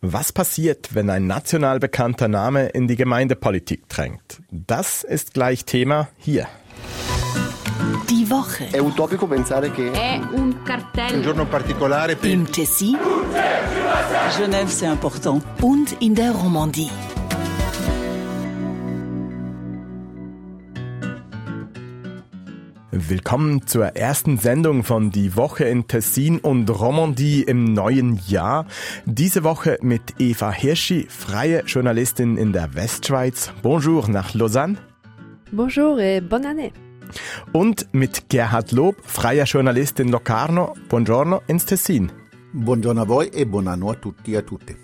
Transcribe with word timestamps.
Was 0.00 0.32
passiert, 0.32 0.94
wenn 0.94 1.10
ein 1.10 1.26
national 1.26 1.80
bekannter 1.80 2.28
Name 2.28 2.68
in 2.68 2.86
die 2.86 2.94
Gemeindepolitik 2.94 3.88
drängt? 3.88 4.40
Das 4.50 5.02
ist 5.02 5.34
gleich 5.34 5.64
Thema 5.64 6.08
hier. 6.18 6.46
Die 8.08 8.30
Woche. 8.30 8.68
È 8.70 8.78
utopico 8.78 9.26
pensare 9.26 9.70
che 9.72 9.90
È 9.90 10.20
un 10.32 10.62
cartello. 10.62 11.16
Un 11.16 11.22
giorno 11.22 11.46
particolare 11.46 12.14
per 12.14 12.30
Im 12.30 12.46
Tessin 12.50 12.96
Genève, 14.36 14.70
c'est 14.70 14.86
important. 14.90 15.42
und 15.62 15.96
in 16.00 16.14
der 16.14 16.30
Romandie. 16.32 16.90
Willkommen 23.08 23.66
zur 23.66 23.96
ersten 23.96 24.36
Sendung 24.36 24.84
von 24.84 25.10
Die 25.10 25.34
Woche 25.34 25.64
in 25.64 25.88
Tessin 25.88 26.40
und 26.40 26.68
Romandie 26.68 27.42
im 27.42 27.64
neuen 27.64 28.20
Jahr. 28.26 28.66
Diese 29.06 29.44
Woche 29.44 29.78
mit 29.80 30.16
Eva 30.18 30.50
Hirschi, 30.50 31.06
freie 31.08 31.62
Journalistin 31.64 32.36
in 32.36 32.52
der 32.52 32.74
Westschweiz. 32.74 33.50
Bonjour 33.62 34.10
nach 34.10 34.34
Lausanne. 34.34 34.76
Bonjour 35.50 35.98
et 35.98 36.20
bonne 36.20 36.44
année. 36.44 36.72
Und 37.52 37.88
mit 37.92 38.28
Gerhard 38.28 38.72
Lob, 38.72 38.96
freier 39.02 39.46
Journalist 39.46 39.98
in 40.00 40.10
Locarno. 40.10 40.74
Buongiorno 40.90 41.40
ins 41.46 41.64
Tessin. 41.64 42.12
Buongiorno 42.52 43.00
a 43.00 43.06
voi 43.06 43.30
e 43.30 43.46
buon 43.46 43.68
anno 43.68 43.88
a 43.88 43.94
tutti 43.94 44.32
e 44.32 44.36
a 44.36 44.42
tutte. 44.42 44.76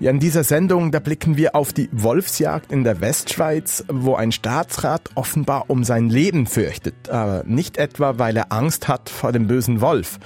Ja, 0.00 0.10
in 0.10 0.18
dieser 0.18 0.42
Sendung, 0.42 0.90
da 0.90 0.98
blicken 0.98 1.36
wir 1.36 1.54
auf 1.54 1.72
die 1.72 1.88
Wolfsjagd 1.92 2.72
in 2.72 2.82
der 2.82 3.00
Westschweiz, 3.00 3.84
wo 3.88 4.16
ein 4.16 4.32
Staatsrat 4.32 5.10
offenbar 5.14 5.66
um 5.68 5.84
sein 5.84 6.08
Leben 6.08 6.46
fürchtet, 6.46 7.08
aber 7.10 7.44
nicht 7.46 7.76
etwa, 7.76 8.18
weil 8.18 8.36
er 8.36 8.50
Angst 8.50 8.88
hat 8.88 9.08
vor 9.08 9.30
dem 9.30 9.46
bösen 9.46 9.80
Wolf. 9.80 10.18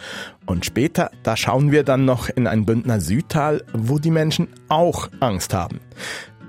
Und 0.47 0.65
später, 0.65 1.11
da 1.23 1.37
schauen 1.37 1.71
wir 1.71 1.83
dann 1.83 2.07
noch 2.07 2.31
in 2.31 2.47
ein 2.47 2.65
Bündner 2.65 3.01
Südtal, 3.01 3.63
wo 3.75 3.99
die 3.99 4.11
Menschen 4.11 4.49
auch 4.69 5.11
Angst 5.21 5.53
haben. 5.53 5.81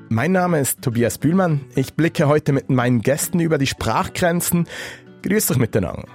Mein 0.08 0.32
Name 0.32 0.62
ist 0.62 0.82
Tobias 0.82 1.18
Bühlmann. 1.18 1.62
Ich 1.76 1.96
blicke 1.96 2.28
heute 2.28 2.54
mit 2.54 2.70
meinen 2.70 3.02
Gästen 3.02 3.42
über 3.42 3.58
die 3.58 3.68
Sprachgrenzen. 3.68 4.66
Grüß 5.24 5.52
euch 5.52 5.58
miteinander. 5.58 6.06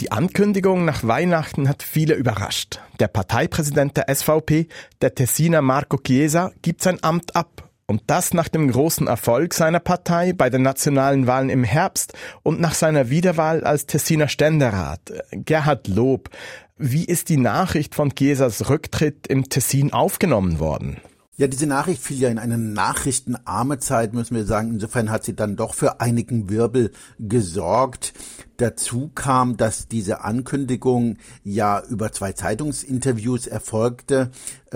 Die 0.00 0.10
Ankündigung 0.10 0.84
nach 0.84 1.04
Weihnachten 1.04 1.68
hat 1.68 1.84
viele 1.84 2.14
überrascht. 2.14 2.80
Der 2.98 3.06
Parteipräsident 3.06 3.96
der 3.96 4.12
SVP, 4.12 4.66
der 5.00 5.14
Tessiner 5.14 5.62
Marco 5.62 5.98
Chiesa, 5.98 6.50
gibt 6.62 6.82
sein 6.82 6.98
Amt 7.02 7.36
ab. 7.36 7.70
Und 7.86 8.02
das 8.08 8.34
nach 8.34 8.48
dem 8.48 8.72
großen 8.72 9.06
Erfolg 9.06 9.54
seiner 9.54 9.78
Partei 9.78 10.32
bei 10.32 10.50
den 10.50 10.62
nationalen 10.62 11.26
Wahlen 11.26 11.48
im 11.48 11.62
Herbst 11.62 12.14
und 12.42 12.60
nach 12.60 12.74
seiner 12.74 13.08
Wiederwahl 13.10 13.62
als 13.62 13.86
Tessiner 13.86 14.26
Ständerat. 14.26 15.12
Gerhard 15.30 15.86
Lob, 15.86 16.30
wie 16.76 17.04
ist 17.04 17.28
die 17.28 17.36
Nachricht 17.36 17.94
von 17.94 18.14
Chiesas 18.14 18.68
Rücktritt 18.68 19.28
im 19.28 19.48
Tessin 19.48 19.92
aufgenommen 19.92 20.58
worden? 20.58 20.96
Ja, 21.36 21.48
diese 21.48 21.66
Nachricht 21.66 22.00
fiel 22.00 22.20
ja 22.20 22.28
in 22.28 22.38
eine 22.38 22.58
nachrichtenarme 22.58 23.80
Zeit, 23.80 24.14
müssen 24.14 24.36
wir 24.36 24.44
sagen. 24.44 24.70
Insofern 24.74 25.10
hat 25.10 25.24
sie 25.24 25.34
dann 25.34 25.56
doch 25.56 25.74
für 25.74 26.00
einigen 26.00 26.48
Wirbel 26.48 26.92
gesorgt. 27.18 28.12
Dazu 28.56 29.10
kam, 29.14 29.56
dass 29.56 29.88
diese 29.88 30.22
Ankündigung 30.22 31.18
ja 31.42 31.82
über 31.88 32.12
zwei 32.12 32.32
Zeitungsinterviews 32.32 33.46
erfolgte 33.46 34.30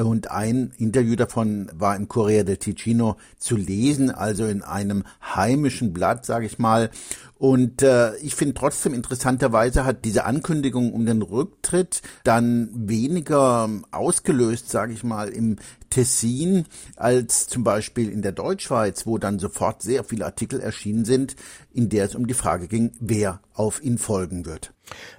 und 0.04 0.30
ein 0.30 0.72
Interview 0.78 1.16
davon 1.16 1.70
war 1.74 1.96
im 1.96 2.08
Corriere 2.08 2.44
del 2.44 2.56
Ticino 2.56 3.16
zu 3.38 3.56
lesen, 3.56 4.10
also 4.10 4.46
in 4.46 4.62
einem 4.62 5.04
heimischen 5.22 5.92
Blatt, 5.92 6.24
sage 6.24 6.46
ich 6.46 6.58
mal. 6.58 6.90
Und 7.38 7.82
äh, 7.82 8.16
ich 8.16 8.34
finde 8.34 8.54
trotzdem 8.54 8.94
interessanterweise 8.94 9.84
hat 9.84 10.04
diese 10.04 10.24
Ankündigung 10.24 10.92
um 10.92 11.06
den 11.06 11.22
Rücktritt 11.22 12.02
dann 12.24 12.68
weniger 12.74 13.68
ausgelöst, 13.92 14.70
sage 14.70 14.92
ich 14.92 15.04
mal, 15.04 15.28
im 15.28 15.56
Tessin 15.88 16.66
als 16.96 17.46
zum 17.46 17.62
Beispiel 17.62 18.10
in 18.10 18.22
der 18.22 18.32
Deutschschweiz, 18.32 19.06
wo 19.06 19.18
dann 19.18 19.38
sofort 19.38 19.82
sehr 19.82 20.02
viele 20.02 20.26
Artikel 20.26 20.60
erschienen 20.60 21.04
sind, 21.04 21.36
in 21.72 21.88
der 21.88 22.06
es 22.06 22.14
um 22.16 22.26
die 22.26 22.34
Frage 22.34 22.66
ging, 22.66 22.92
wer 22.98 23.40
auf 23.54 23.67
ihn 23.82 23.98
folgen 23.98 24.46
wird. 24.46 24.72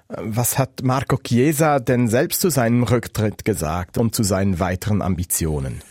Was 0.07 0.57
hat 0.57 0.81
Marco 0.83 1.17
Chiesa 1.17 1.79
denn 1.79 2.07
selbst 2.07 2.41
zu 2.41 2.49
seinem 2.49 2.83
Rücktritt 2.83 3.45
gesagt 3.45 3.97
und 3.97 4.15
zu 4.15 4.23
seinen 4.23 4.59
weiteren 4.59 5.01
Ambitionen? 5.01 5.81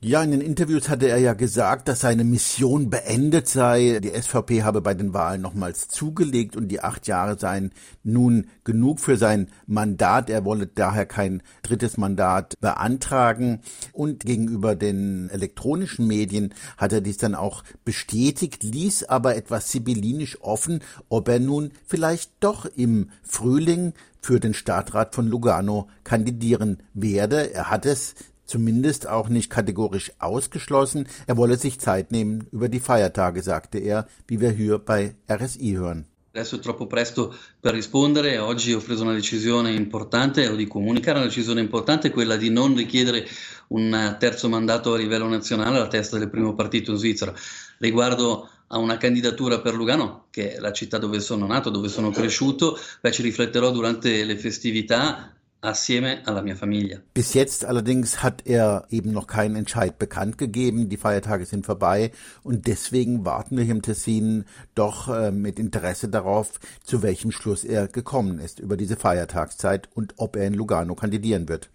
Ja, 0.00 0.22
in 0.22 0.30
den 0.30 0.40
Interviews 0.40 0.88
hatte 0.88 1.08
er 1.08 1.18
ja 1.18 1.34
gesagt, 1.34 1.88
dass 1.88 2.02
seine 2.02 2.22
Mission 2.22 2.88
beendet 2.88 3.48
sei. 3.48 3.98
Die 4.00 4.10
SVP 4.10 4.62
habe 4.62 4.80
bei 4.80 4.94
den 4.94 5.12
Wahlen 5.12 5.40
nochmals 5.40 5.88
zugelegt 5.88 6.54
und 6.54 6.68
die 6.68 6.80
acht 6.80 7.08
Jahre 7.08 7.36
seien 7.36 7.72
nun 8.04 8.46
genug 8.62 9.00
für 9.00 9.16
sein 9.16 9.48
Mandat. 9.66 10.30
Er 10.30 10.44
wolle 10.44 10.68
daher 10.68 11.04
kein 11.04 11.42
drittes 11.64 11.96
Mandat 11.96 12.54
beantragen. 12.60 13.60
Und 13.92 14.24
gegenüber 14.24 14.76
den 14.76 15.30
elektronischen 15.30 16.06
Medien 16.06 16.54
hat 16.76 16.92
er 16.92 17.00
dies 17.00 17.16
dann 17.16 17.34
auch 17.34 17.64
bestätigt, 17.84 18.62
ließ 18.62 19.02
aber 19.02 19.34
etwas 19.34 19.72
sibyllinisch 19.72 20.40
offen, 20.40 20.78
ob 21.08 21.26
er 21.26 21.40
nun 21.40 21.72
vielleicht 21.88 22.30
doch 22.38 22.66
im 22.66 23.10
Frühling 23.24 23.94
für 24.20 24.38
den 24.38 24.54
Stadtrat 24.54 25.16
von 25.16 25.26
Lugano 25.26 25.88
kandidieren 26.04 26.84
werde. 26.94 27.52
Er 27.52 27.68
hat 27.68 27.84
es 27.84 28.14
zumindest 28.48 29.06
auch 29.06 29.28
nicht 29.28 29.50
kategorisch 29.50 30.10
ausgeschlossen. 30.18 31.06
Er 31.26 31.36
wolle 31.36 31.56
sich 31.56 31.78
Zeit 31.78 32.10
nehmen 32.10 32.48
über 32.50 32.68
die 32.68 32.80
Feiertage, 32.80 33.42
sagte 33.42 33.78
er, 33.78 34.08
wie 34.26 34.40
wir 34.40 34.50
hier 34.50 34.78
bei 34.78 35.14
RSI 35.30 35.74
hören. 35.74 36.06
Adesso 36.32 36.56
è 36.56 36.60
troppo 36.60 36.86
presto 36.86 37.34
per 37.60 37.74
rispondere, 37.74 38.38
oggi 38.38 38.72
ho 38.72 38.80
preso 38.80 39.02
una 39.02 39.14
decisione 39.14 39.72
importante, 39.72 40.46
o 40.46 40.54
di 40.54 40.68
comunicare 40.68 41.18
una 41.18 41.26
decisione 41.26 41.60
importante, 41.60 42.10
quella 42.10 42.36
di 42.36 42.50
non 42.50 42.76
richiedere 42.76 43.26
un 43.68 44.16
terzo 44.20 44.48
mandato 44.48 44.94
a 44.94 44.98
livello 44.98 45.26
nazionale 45.26 45.78
alla 45.78 45.88
testa 45.88 46.18
del 46.18 46.30
primo 46.30 46.54
partito 46.54 46.92
in 46.92 46.96
Svizzera. 46.98 47.34
Riguardo 47.78 48.48
a 48.68 48.78
una 48.78 48.98
candidatura 48.98 49.60
per 49.60 49.74
Lugano, 49.74 50.26
che 50.30 50.54
è 50.54 50.60
la 50.60 50.72
città 50.72 50.98
dove 50.98 51.18
sono 51.20 51.46
nato, 51.46 51.70
dove 51.70 51.88
sono 51.88 52.10
cresciuto, 52.10 52.78
beh, 53.00 53.10
ci 53.10 53.22
rifletterò 53.22 53.70
durante 53.70 54.22
le 54.24 54.36
festività 54.36 55.32
assieme 55.60 56.22
alla 56.24 56.42
mia 56.42 56.54
famiglia. 56.54 56.98
Bis 57.14 57.34
jetzt 57.34 57.64
allerdings 57.64 58.22
hat 58.22 58.46
er 58.46 58.86
eben 58.90 59.12
noch 59.12 59.26
keinen 59.26 59.56
Entscheid 59.56 59.98
bekannt 59.98 60.38
gegeben. 60.38 60.88
Die 60.88 60.96
Feiertage 60.96 61.46
sind 61.46 61.66
vorbei 61.66 62.12
und 62.42 62.66
deswegen 62.66 63.24
warten 63.24 63.56
wir 63.56 63.64
hier 63.64 63.74
im 63.74 63.82
Tessin 63.82 64.44
doch 64.74 65.08
äh, 65.08 65.30
mit 65.30 65.58
Interesse 65.58 66.08
darauf, 66.08 66.60
zu 66.84 67.02
welchem 67.02 67.32
Schluss 67.32 67.64
er 67.64 67.88
gekommen 67.88 68.38
ist 68.38 68.60
über 68.60 68.76
diese 68.76 68.96
Feiertagszeit 68.96 69.88
und 69.94 70.14
ob 70.16 70.36
er 70.36 70.46
in 70.46 70.54
Lugano 70.54 70.94
kandidieren 70.94 71.48
wird. 71.48 71.70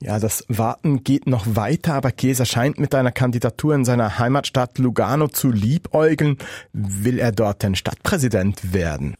Ja, 0.00 0.18
das 0.18 0.44
Warten 0.48 1.04
geht 1.04 1.26
noch 1.26 1.46
weiter, 1.46 1.94
aber 1.94 2.10
Chiesa 2.10 2.44
scheint 2.44 2.78
mit 2.78 2.94
einer 2.94 3.12
Kandidatur 3.12 3.74
in 3.74 3.84
seiner 3.84 4.18
Heimatstadt 4.18 4.78
Lugano 4.78 5.28
zu 5.28 5.50
liebäugeln. 5.50 6.38
Will 6.72 7.18
er 7.18 7.32
dort 7.32 7.62
denn 7.62 7.76
Stadtpräsident 7.76 8.72
werden? 8.72 9.14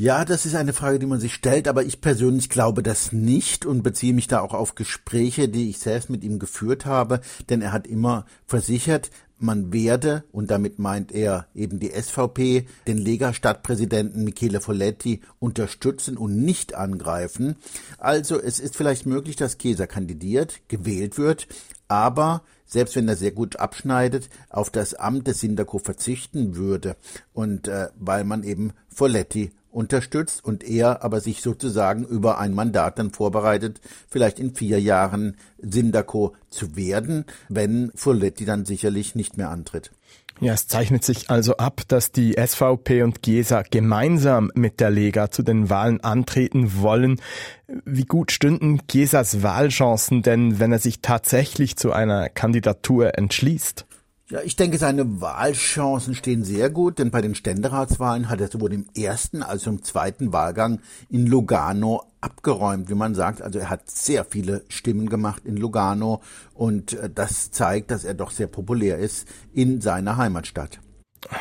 Ja, 0.00 0.24
das 0.24 0.46
ist 0.46 0.54
eine 0.54 0.74
Frage, 0.74 1.00
die 1.00 1.06
man 1.06 1.18
sich 1.18 1.34
stellt, 1.34 1.66
aber 1.66 1.82
ich 1.82 2.00
persönlich 2.00 2.48
glaube 2.48 2.84
das 2.84 3.10
nicht 3.10 3.66
und 3.66 3.82
beziehe 3.82 4.14
mich 4.14 4.28
da 4.28 4.38
auch 4.38 4.54
auf 4.54 4.76
Gespräche, 4.76 5.48
die 5.48 5.70
ich 5.70 5.80
selbst 5.80 6.08
mit 6.08 6.22
ihm 6.22 6.38
geführt 6.38 6.86
habe, 6.86 7.20
denn 7.50 7.62
er 7.62 7.72
hat 7.72 7.88
immer 7.88 8.24
versichert, 8.46 9.10
man 9.40 9.72
werde, 9.72 10.22
und 10.30 10.52
damit 10.52 10.78
meint 10.78 11.10
er 11.10 11.48
eben 11.52 11.80
die 11.80 11.90
SVP, 11.90 12.68
den 12.86 12.98
Lega-Stadtpräsidenten 12.98 14.22
Michele 14.22 14.60
Folletti 14.60 15.20
unterstützen 15.40 16.16
und 16.16 16.44
nicht 16.44 16.76
angreifen. 16.76 17.56
Also 17.98 18.40
es 18.40 18.60
ist 18.60 18.76
vielleicht 18.76 19.04
möglich, 19.04 19.34
dass 19.34 19.58
Chiesa 19.58 19.88
kandidiert, 19.88 20.60
gewählt 20.68 21.18
wird, 21.18 21.48
aber 21.88 22.42
selbst 22.66 22.94
wenn 22.94 23.08
er 23.08 23.16
sehr 23.16 23.32
gut 23.32 23.56
abschneidet, 23.56 24.28
auf 24.48 24.70
das 24.70 24.94
Amt 24.94 25.26
des 25.26 25.40
Sindaco 25.40 25.80
verzichten 25.80 26.54
würde. 26.54 26.94
Und 27.32 27.66
äh, 27.66 27.88
weil 27.98 28.22
man 28.22 28.44
eben 28.44 28.74
Folletti 28.88 29.50
unterstützt 29.70 30.44
und 30.44 30.64
er 30.64 31.02
aber 31.02 31.20
sich 31.20 31.42
sozusagen 31.42 32.04
über 32.04 32.38
ein 32.38 32.54
Mandat 32.54 32.98
dann 32.98 33.10
vorbereitet, 33.10 33.80
vielleicht 34.08 34.38
in 34.38 34.54
vier 34.54 34.80
Jahren 34.80 35.36
Sindaco 35.58 36.34
zu 36.50 36.76
werden, 36.76 37.24
wenn 37.48 37.90
Folletti 37.94 38.44
dann 38.44 38.64
sicherlich 38.64 39.14
nicht 39.14 39.36
mehr 39.36 39.50
antritt. 39.50 39.90
Ja, 40.40 40.52
es 40.52 40.68
zeichnet 40.68 41.04
sich 41.04 41.30
also 41.30 41.56
ab, 41.56 41.82
dass 41.88 42.12
die 42.12 42.36
SVP 42.38 43.02
und 43.02 43.22
GESA 43.22 43.62
gemeinsam 43.68 44.52
mit 44.54 44.78
der 44.78 44.90
Lega 44.90 45.32
zu 45.32 45.42
den 45.42 45.68
Wahlen 45.68 46.00
antreten 46.00 46.80
wollen. 46.80 47.20
Wie 47.84 48.04
gut 48.04 48.30
stünden 48.30 48.80
GESAs 48.86 49.42
Wahlchancen 49.42 50.22
denn, 50.22 50.60
wenn 50.60 50.70
er 50.70 50.78
sich 50.78 51.00
tatsächlich 51.00 51.76
zu 51.76 51.92
einer 51.92 52.28
Kandidatur 52.28 53.18
entschließt? 53.18 53.87
Ja, 54.30 54.42
ich 54.42 54.56
denke, 54.56 54.76
seine 54.76 55.22
Wahlchancen 55.22 56.14
stehen 56.14 56.44
sehr 56.44 56.68
gut, 56.68 56.98
denn 56.98 57.10
bei 57.10 57.22
den 57.22 57.34
Ständeratswahlen 57.34 58.28
hat 58.28 58.42
er 58.42 58.48
sowohl 58.48 58.74
im 58.74 58.84
ersten 58.94 59.42
als 59.42 59.62
auch 59.62 59.72
im 59.72 59.82
zweiten 59.82 60.34
Wahlgang 60.34 60.80
in 61.08 61.26
Lugano 61.26 62.02
abgeräumt, 62.20 62.90
wie 62.90 62.94
man 62.94 63.14
sagt. 63.14 63.40
Also 63.40 63.58
er 63.58 63.70
hat 63.70 63.90
sehr 63.90 64.26
viele 64.26 64.64
Stimmen 64.68 65.08
gemacht 65.08 65.46
in 65.46 65.56
Lugano 65.56 66.20
und 66.52 66.98
das 67.14 67.52
zeigt, 67.52 67.90
dass 67.90 68.04
er 68.04 68.12
doch 68.12 68.30
sehr 68.30 68.48
populär 68.48 68.98
ist 68.98 69.26
in 69.54 69.80
seiner 69.80 70.18
Heimatstadt. 70.18 70.78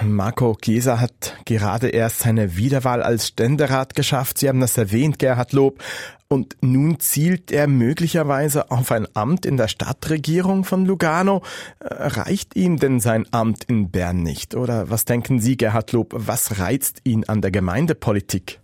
Marco 0.03 0.57
Chiesa 0.61 0.99
hat 0.99 1.35
gerade 1.45 1.89
erst 1.89 2.19
seine 2.19 2.57
Wiederwahl 2.57 3.01
als 3.01 3.27
Ständerat 3.27 3.95
geschafft. 3.95 4.37
Sie 4.37 4.49
haben 4.49 4.59
das 4.59 4.77
erwähnt, 4.77 5.19
Gerhard 5.19 5.53
Lob. 5.53 5.83
Und 6.29 6.57
nun 6.61 6.99
zielt 6.99 7.51
er 7.51 7.67
möglicherweise 7.67 8.69
auf 8.69 8.91
ein 8.91 9.07
Amt 9.13 9.45
in 9.45 9.55
der 9.55 9.69
Stadtregierung 9.69 10.65
von 10.65 10.85
Lugano. 10.85 11.41
Äh, 11.79 11.93
reicht 11.93 12.55
ihm 12.55 12.77
denn 12.77 12.99
sein 12.99 13.25
Amt 13.31 13.63
in 13.65 13.91
Bern 13.91 14.23
nicht? 14.23 14.55
Oder 14.55 14.89
was 14.89 15.05
denken 15.05 15.39
Sie, 15.39 15.55
Gerhard 15.55 15.93
Lob, 15.93 16.13
was 16.15 16.59
reizt 16.59 16.99
ihn 17.05 17.23
an 17.23 17.41
der 17.41 17.51
Gemeindepolitik? 17.51 18.59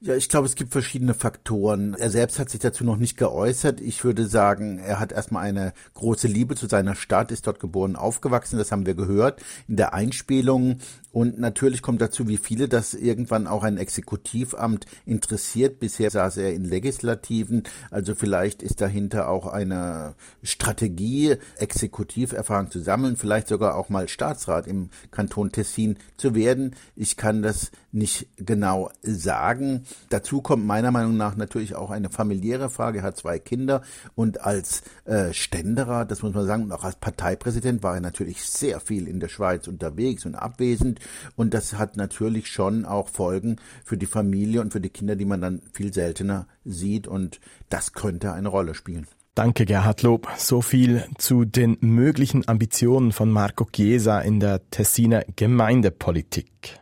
Ja, 0.00 0.14
ich 0.14 0.28
glaube, 0.28 0.46
es 0.46 0.56
gibt 0.56 0.72
verschiedene 0.72 1.14
Faktoren. 1.14 1.94
Er 1.94 2.10
selbst 2.10 2.38
hat 2.38 2.50
sich 2.50 2.60
dazu 2.60 2.84
noch 2.84 2.98
nicht 2.98 3.16
geäußert. 3.16 3.80
Ich 3.80 4.04
würde 4.04 4.26
sagen, 4.26 4.78
er 4.78 5.00
hat 5.00 5.10
erstmal 5.10 5.44
eine 5.44 5.72
große 5.94 6.28
Liebe 6.28 6.54
zu 6.54 6.66
seiner 6.66 6.94
Stadt, 6.94 7.32
ist 7.32 7.46
dort 7.46 7.60
geboren, 7.60 7.96
aufgewachsen. 7.96 8.58
Das 8.58 8.72
haben 8.72 8.84
wir 8.84 8.94
gehört 8.94 9.40
in 9.66 9.76
der 9.76 9.94
Einspielung. 9.94 10.80
Und 11.16 11.38
natürlich 11.38 11.80
kommt 11.80 12.02
dazu, 12.02 12.28
wie 12.28 12.36
viele, 12.36 12.68
dass 12.68 12.92
irgendwann 12.92 13.46
auch 13.46 13.62
ein 13.62 13.78
Exekutivamt 13.78 14.84
interessiert. 15.06 15.80
Bisher 15.80 16.10
saß 16.10 16.36
er 16.36 16.52
in 16.52 16.62
Legislativen. 16.62 17.62
Also 17.90 18.14
vielleicht 18.14 18.62
ist 18.62 18.82
dahinter 18.82 19.30
auch 19.30 19.46
eine 19.46 20.14
Strategie, 20.42 21.36
Exekutiverfahrung 21.56 22.70
zu 22.70 22.80
sammeln, 22.80 23.16
vielleicht 23.16 23.48
sogar 23.48 23.76
auch 23.76 23.88
mal 23.88 24.08
Staatsrat 24.08 24.66
im 24.66 24.90
Kanton 25.10 25.52
Tessin 25.52 25.96
zu 26.18 26.34
werden. 26.34 26.76
Ich 26.96 27.16
kann 27.16 27.40
das 27.40 27.70
nicht 27.92 28.28
genau 28.36 28.90
sagen. 29.00 29.84
Dazu 30.10 30.42
kommt 30.42 30.66
meiner 30.66 30.90
Meinung 30.90 31.16
nach 31.16 31.34
natürlich 31.34 31.74
auch 31.74 31.90
eine 31.90 32.10
familiäre 32.10 32.68
Frage. 32.68 32.98
Er 32.98 33.04
hat 33.04 33.16
zwei 33.16 33.38
Kinder 33.38 33.80
und 34.14 34.42
als 34.42 34.82
äh, 35.06 35.32
Ständerat, 35.32 36.10
das 36.10 36.22
muss 36.22 36.34
man 36.34 36.46
sagen, 36.46 36.64
und 36.64 36.72
auch 36.72 36.84
als 36.84 36.96
Parteipräsident 36.96 37.82
war 37.82 37.94
er 37.94 38.02
natürlich 38.02 38.42
sehr 38.42 38.80
viel 38.80 39.08
in 39.08 39.18
der 39.18 39.28
Schweiz 39.28 39.66
unterwegs 39.66 40.26
und 40.26 40.34
abwesend. 40.34 41.00
Und 41.36 41.54
das 41.54 41.74
hat 41.74 41.96
natürlich 41.96 42.48
schon 42.48 42.84
auch 42.84 43.08
Folgen 43.08 43.56
für 43.84 43.96
die 43.96 44.06
Familie 44.06 44.60
und 44.60 44.72
für 44.72 44.80
die 44.80 44.90
Kinder, 44.90 45.16
die 45.16 45.24
man 45.24 45.40
dann 45.40 45.62
viel 45.72 45.92
seltener 45.92 46.46
sieht. 46.64 47.06
Und 47.06 47.40
das 47.68 47.92
könnte 47.92 48.32
eine 48.32 48.48
Rolle 48.48 48.74
spielen. 48.74 49.06
Danke, 49.34 49.66
Gerhard 49.66 50.02
Lob. 50.02 50.28
So 50.38 50.62
viel 50.62 51.04
zu 51.18 51.44
den 51.44 51.76
möglichen 51.80 52.48
Ambitionen 52.48 53.12
von 53.12 53.30
Marco 53.30 53.66
Chiesa 53.70 54.20
in 54.20 54.40
der 54.40 54.62
Tessiner 54.70 55.24
Gemeindepolitik. 55.36 56.80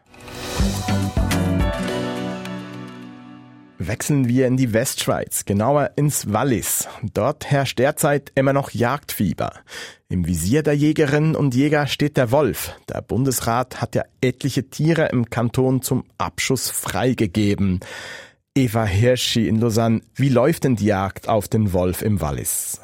Wechseln 3.86 4.28
wir 4.28 4.46
in 4.46 4.56
die 4.56 4.72
Westschweiz, 4.72 5.44
genauer 5.44 5.92
ins 5.96 6.32
Wallis. 6.32 6.88
Dort 7.12 7.50
herrscht 7.50 7.78
derzeit 7.78 8.32
immer 8.34 8.52
noch 8.52 8.70
Jagdfieber. 8.70 9.52
Im 10.08 10.26
Visier 10.26 10.62
der 10.62 10.74
Jägerinnen 10.74 11.34
und 11.34 11.54
Jäger 11.54 11.86
steht 11.86 12.16
der 12.16 12.30
Wolf. 12.30 12.76
Der 12.88 13.02
Bundesrat 13.02 13.80
hat 13.80 13.94
ja 13.94 14.04
etliche 14.20 14.70
Tiere 14.70 15.06
im 15.06 15.30
Kanton 15.30 15.82
zum 15.82 16.04
Abschuss 16.18 16.70
freigegeben. 16.70 17.80
Eva 18.54 18.84
Hirschi 18.84 19.48
in 19.48 19.60
Lausanne, 19.60 20.00
wie 20.14 20.28
läuft 20.28 20.64
denn 20.64 20.76
die 20.76 20.86
Jagd 20.86 21.28
auf 21.28 21.48
den 21.48 21.72
Wolf 21.72 22.02
im 22.02 22.20
Wallis? 22.20 22.80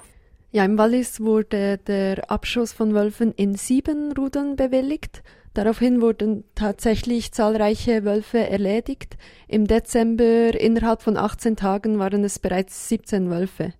Ja, 0.52 0.64
im 0.64 0.76
Wallis 0.78 1.20
wurde 1.20 1.78
der 1.78 2.28
Abschuss 2.30 2.72
von 2.72 2.92
Wölfen 2.92 3.32
in 3.32 3.54
sieben 3.54 4.12
Rudern 4.12 4.56
bewilligt. 4.56 5.22
Daraufhin 5.54 6.00
wurden 6.00 6.44
tatsächlich 6.54 7.32
zahlreiche 7.32 8.04
Wölfe 8.04 8.38
erledigt. 8.38 9.16
Im 9.48 9.66
Dezember 9.66 10.58
innerhalb 10.58 11.02
von 11.02 11.16
18 11.16 11.56
Tagen 11.56 11.98
waren 11.98 12.22
es 12.22 12.38
bereits 12.38 12.88
17 12.88 13.30
Wölfe. 13.30 13.72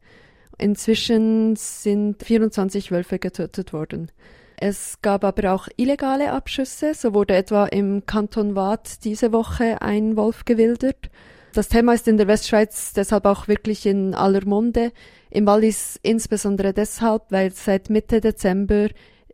Inzwischen 0.59 1.55
sind 1.57 2.23
24 2.23 2.91
Wölfe 2.91 3.19
getötet 3.19 3.73
worden. 3.73 4.11
Es 4.57 5.01
gab 5.01 5.25
aber 5.25 5.55
auch 5.55 5.69
illegale 5.77 6.33
Abschüsse. 6.33 6.93
So 6.95 7.15
wurde 7.15 7.35
etwa 7.35 7.67
im 7.67 8.05
Kanton 8.05 8.57
Waadt 8.57 9.05
diese 9.05 9.33
Woche 9.33 9.81
ein 9.81 10.17
Wolf 10.17 10.45
gewildert. 10.45 11.09
Das 11.55 11.69
Thema 11.69 11.95
ist 11.95 12.07
in 12.07 12.19
der 12.19 12.29
Westschweiz 12.29 12.93
deshalb 12.93 13.25
auch 13.25 13.49
wirklich 13.49 13.87
in 13.87 14.15
aller 14.15 14.45
Munde. 14.45 14.93
Im 15.31 15.47
Wallis 15.47 15.99
insbesondere 16.03 16.75
deshalb, 16.75 17.23
weil 17.31 17.53
seit 17.53 17.91
Mitte 17.91 18.21
Dezember 18.21 18.89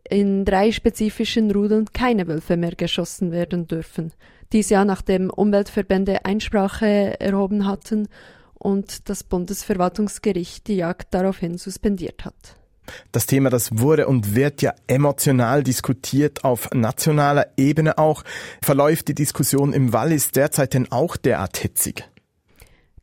in 0.09 0.45
drei 0.45 0.71
spezifischen 0.71 1.51
Rudern 1.51 1.85
keine 1.93 2.27
Wölfe 2.27 2.57
mehr 2.57 2.75
geschossen 2.75 3.31
werden 3.31 3.67
dürfen. 3.67 4.13
Dies 4.53 4.69
Jahr 4.69 4.85
nachdem 4.85 5.29
Umweltverbände 5.29 6.25
Einsprache 6.25 7.19
erhoben 7.19 7.65
hatten 7.65 8.07
und 8.53 9.09
das 9.09 9.23
Bundesverwaltungsgericht 9.23 10.67
die 10.67 10.77
Jagd 10.77 11.13
daraufhin 11.13 11.57
suspendiert 11.57 12.25
hat. 12.25 12.57
Das 13.11 13.25
Thema, 13.25 13.49
das 13.49 13.79
wurde 13.79 14.07
und 14.07 14.35
wird 14.35 14.61
ja 14.61 14.73
emotional 14.87 15.63
diskutiert 15.63 16.45
auf 16.45 16.69
nationaler 16.73 17.47
Ebene 17.57 17.97
auch. 17.97 18.23
Verläuft 18.61 19.09
die 19.09 19.15
Diskussion 19.15 19.73
im 19.73 19.91
Wallis 19.91 20.31
derzeit 20.31 20.73
denn 20.73 20.89
auch 20.91 21.17
derart 21.17 21.57
hitzig? 21.57 22.05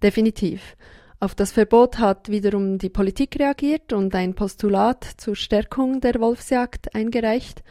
Definitiv. 0.02 0.62
Auf 1.24 1.34
das 1.34 1.52
Verbot 1.52 2.00
hat 2.00 2.28
wiederum 2.28 2.76
die 2.76 2.90
Politik 2.90 3.40
reagiert 3.40 3.94
und 3.94 4.14
ein 4.14 4.34
Postulat 4.34 5.06
zur 5.16 5.34
Stärkung 5.34 6.02
der 6.02 6.20
Wolfsjagd 6.20 6.94
eingereicht. 6.94 7.62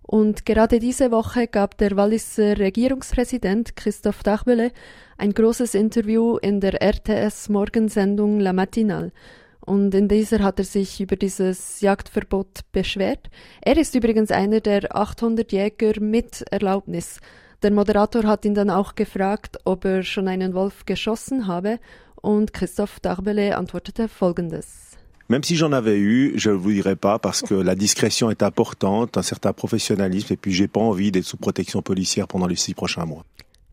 Und 0.00 0.46
gerade 0.46 0.78
diese 0.78 1.10
Woche 1.10 1.46
gab 1.46 1.76
der 1.76 1.94
Walliser 1.94 2.58
Regierungspräsident 2.58 3.76
Christoph 3.76 4.22
Dachbele 4.22 4.72
ein 5.18 5.34
großes 5.34 5.74
Interview 5.74 6.38
in 6.38 6.60
der 6.60 6.80
RTS 6.80 7.50
Morgensendung 7.50 8.40
La 8.40 8.54
Matinale. 8.54 9.12
Und 9.60 9.94
in 9.94 10.08
dieser 10.08 10.38
hat 10.38 10.58
er 10.58 10.64
sich 10.64 10.98
über 10.98 11.16
dieses 11.16 11.82
Jagdverbot 11.82 12.60
beschwert. 12.72 13.28
Er 13.60 13.76
ist 13.76 13.94
übrigens 13.94 14.30
einer 14.30 14.60
der 14.60 14.96
800 14.96 15.52
Jäger 15.52 16.00
mit 16.00 16.46
Erlaubnis. 16.50 17.20
Der 17.62 17.72
Moderator 17.72 18.24
hat 18.24 18.46
ihn 18.46 18.54
dann 18.54 18.70
auch 18.70 18.94
gefragt, 18.94 19.58
ob 19.64 19.84
er 19.84 20.02
schon 20.02 20.28
einen 20.28 20.54
Wolf 20.54 20.86
geschossen 20.86 21.46
habe 21.46 21.78
und 22.22 22.52
Christophe 22.54 23.00
Darbele 23.02 23.56
antwortete 23.58 24.08
folgendes. 24.08 24.96
Même 25.28 25.44
si 25.44 25.56
j'en 25.56 25.72
avais 25.72 25.98
eu, 25.98 26.32
je 26.36 26.50
ne 26.50 26.56
vous 26.56 26.72
dirais 26.72 26.96
pas 26.96 27.18
parce 27.18 27.42
que 27.42 27.54
la 27.54 27.74
discrétion 27.74 28.30
est 28.30 28.42
importante, 28.42 29.16
un 29.16 29.22
certain 29.22 29.52
professionnalisme 29.52 30.32
et 30.32 30.36
puis 30.36 30.52
j'ai 30.52 30.68
pas 30.68 30.80
envie 30.80 31.12
d'être 31.12 31.24
sous 31.24 31.36
protection 31.36 31.80
policière 31.82 32.26
pendant 32.26 32.46
les 32.46 32.56
six 32.56 32.74
prochains 32.74 33.06
mois. 33.06 33.24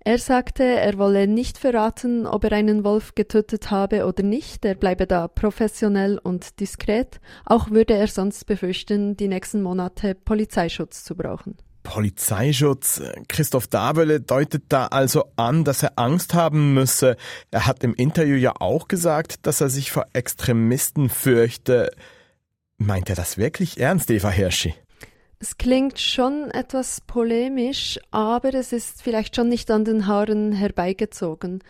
Er 0.05 0.17
sagte, 0.17 0.63
er 0.63 0.97
wolle 0.97 1.27
nicht 1.27 1.57
verraten, 1.57 2.25
ob 2.25 2.45
er 2.45 2.53
einen 2.53 2.83
Wolf 2.83 3.13
getötet 3.15 3.69
habe 3.69 4.05
oder 4.05 4.23
nicht. 4.23 4.63
Er 4.63 4.75
bleibe 4.75 5.05
da 5.05 5.27
professionell 5.27 6.17
und 6.23 6.59
diskret. 6.61 7.19
Auch 7.45 7.69
würde 7.69 7.95
er 7.95 8.07
sonst 8.07 8.45
befürchten, 8.45 9.17
die 9.17 9.27
nächsten 9.27 9.61
Monate 9.61 10.15
Polizeischutz 10.15 11.03
zu 11.03 11.15
brauchen. 11.15 11.57
Polizeischutz. 11.83 13.01
Christoph 13.27 13.67
Dabele 13.67 14.19
deutet 14.21 14.63
da 14.69 14.87
also 14.87 15.25
an, 15.35 15.63
dass 15.63 15.83
er 15.83 15.93
Angst 15.97 16.33
haben 16.33 16.73
müsse. 16.73 17.17
Er 17.51 17.65
hat 17.65 17.83
im 17.83 17.93
Interview 17.93 18.35
ja 18.35 18.53
auch 18.59 18.87
gesagt, 18.87 19.45
dass 19.47 19.61
er 19.61 19.69
sich 19.69 19.92
vor 19.92 20.06
Extremisten 20.13 21.09
fürchte. 21.09 21.92
Meint 22.77 23.09
er 23.09 23.15
das 23.15 23.37
wirklich 23.37 23.80
ernst, 23.80 24.09
Eva 24.11 24.30
Hirschi? 24.30 24.73
Es 25.39 25.57
klingt 25.57 25.99
schon 25.99 26.51
etwas 26.51 26.99
polemisch, 27.01 27.97
aber 28.11 28.54
es 28.54 28.73
ist 28.73 29.01
vielleicht 29.01 29.35
schon 29.37 29.47
nicht 29.47 29.71
an 29.71 29.85
den 29.85 30.06
Haaren 30.06 30.51
herbeigezogen. 30.51 31.63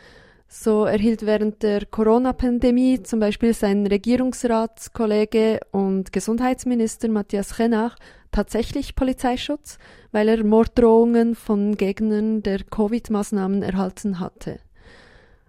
So 0.48 0.86
erhielt 0.86 1.28
während 1.28 1.62
der 1.62 1.86
Corona-Pandemie 1.86 3.04
zum 3.04 3.20
Beispiel 3.20 3.54
sein 3.54 3.86
Regierungsratskollege 3.86 5.60
und 5.72 6.12
Gesundheitsminister 6.12 7.08
Matthias 7.10 7.60
Renach 7.60 7.96
tatsächlich 8.32 8.96
Polizeischutz, 8.96 9.78
weil 10.12 10.28
er 10.28 10.44
Morddrohungen 10.44 11.36
von 11.36 11.76
Gegnern 11.76 12.42
der 12.44 12.64
Covid-Maßnahmen 12.64 13.62
erhalten 13.62 14.20
hatte. 14.20 14.60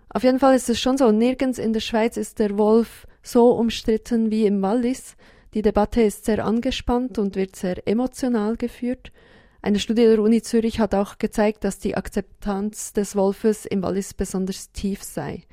Auf 0.09 0.25
jeden 0.25 0.39
Fall 0.39 0.57
ist 0.57 0.69
es 0.69 0.81
schon 0.81 0.99
so, 0.99 1.11
nirgends 1.13 1.59
in 1.59 1.73
der 1.73 1.81
Schweiz 1.81 2.17
ist 2.17 2.39
der 2.39 2.59
Wolf 2.59 3.07
so 3.23 3.51
umstritten 3.53 4.31
wie 4.31 4.47
im 4.47 4.61
Wallis. 4.61 5.17
Die 5.55 5.63
Debatte 5.63 6.03
ist 6.03 6.25
sehr 6.25 6.45
angespannt 6.45 7.19
und 7.19 7.37
wird 7.37 7.57
sehr 7.57 7.87
emotional 7.87 8.57
geführt. 8.57 9.13
Eine 9.63 9.79
Studie 9.79 10.05
der 10.05 10.21
Uni 10.21 10.43
Zürich 10.43 10.81
hat 10.81 10.95
auch 10.95 11.19
gezeigt, 11.19 11.65
dass 11.65 11.79
die 11.79 11.97
Akzeptanz 11.97 12.93
des 12.93 13.15
Wolfes 13.15 13.67
im 13.67 13.83
Wallis 13.83 14.15
besonders 14.15 14.73
tief 14.73 15.03
sei. 15.03 15.45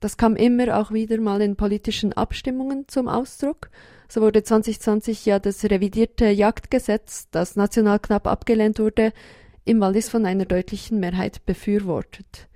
Das 0.00 0.18
kam 0.18 0.36
immer 0.36 0.78
auch 0.78 0.92
wieder 0.92 1.18
mal 1.18 1.40
in 1.40 1.56
politischen 1.56 2.12
Abstimmungen 2.12 2.86
zum 2.88 3.08
Ausdruck. 3.08 3.70
So 4.08 4.20
wurde 4.20 4.42
2020 4.42 5.26
ja 5.26 5.38
das 5.38 5.64
revidierte 5.64 6.26
Jagdgesetz, 6.26 7.28
das 7.30 7.56
national 7.56 7.98
knapp 7.98 8.26
abgelehnt 8.26 8.78
wurde, 8.78 9.12
im 9.64 9.80
Wallis 9.80 10.08
von 10.08 10.26
einer 10.26 10.44
deutlichen 10.44 11.00
Mehrheit 11.00 11.44
befürwortet. 11.46 12.48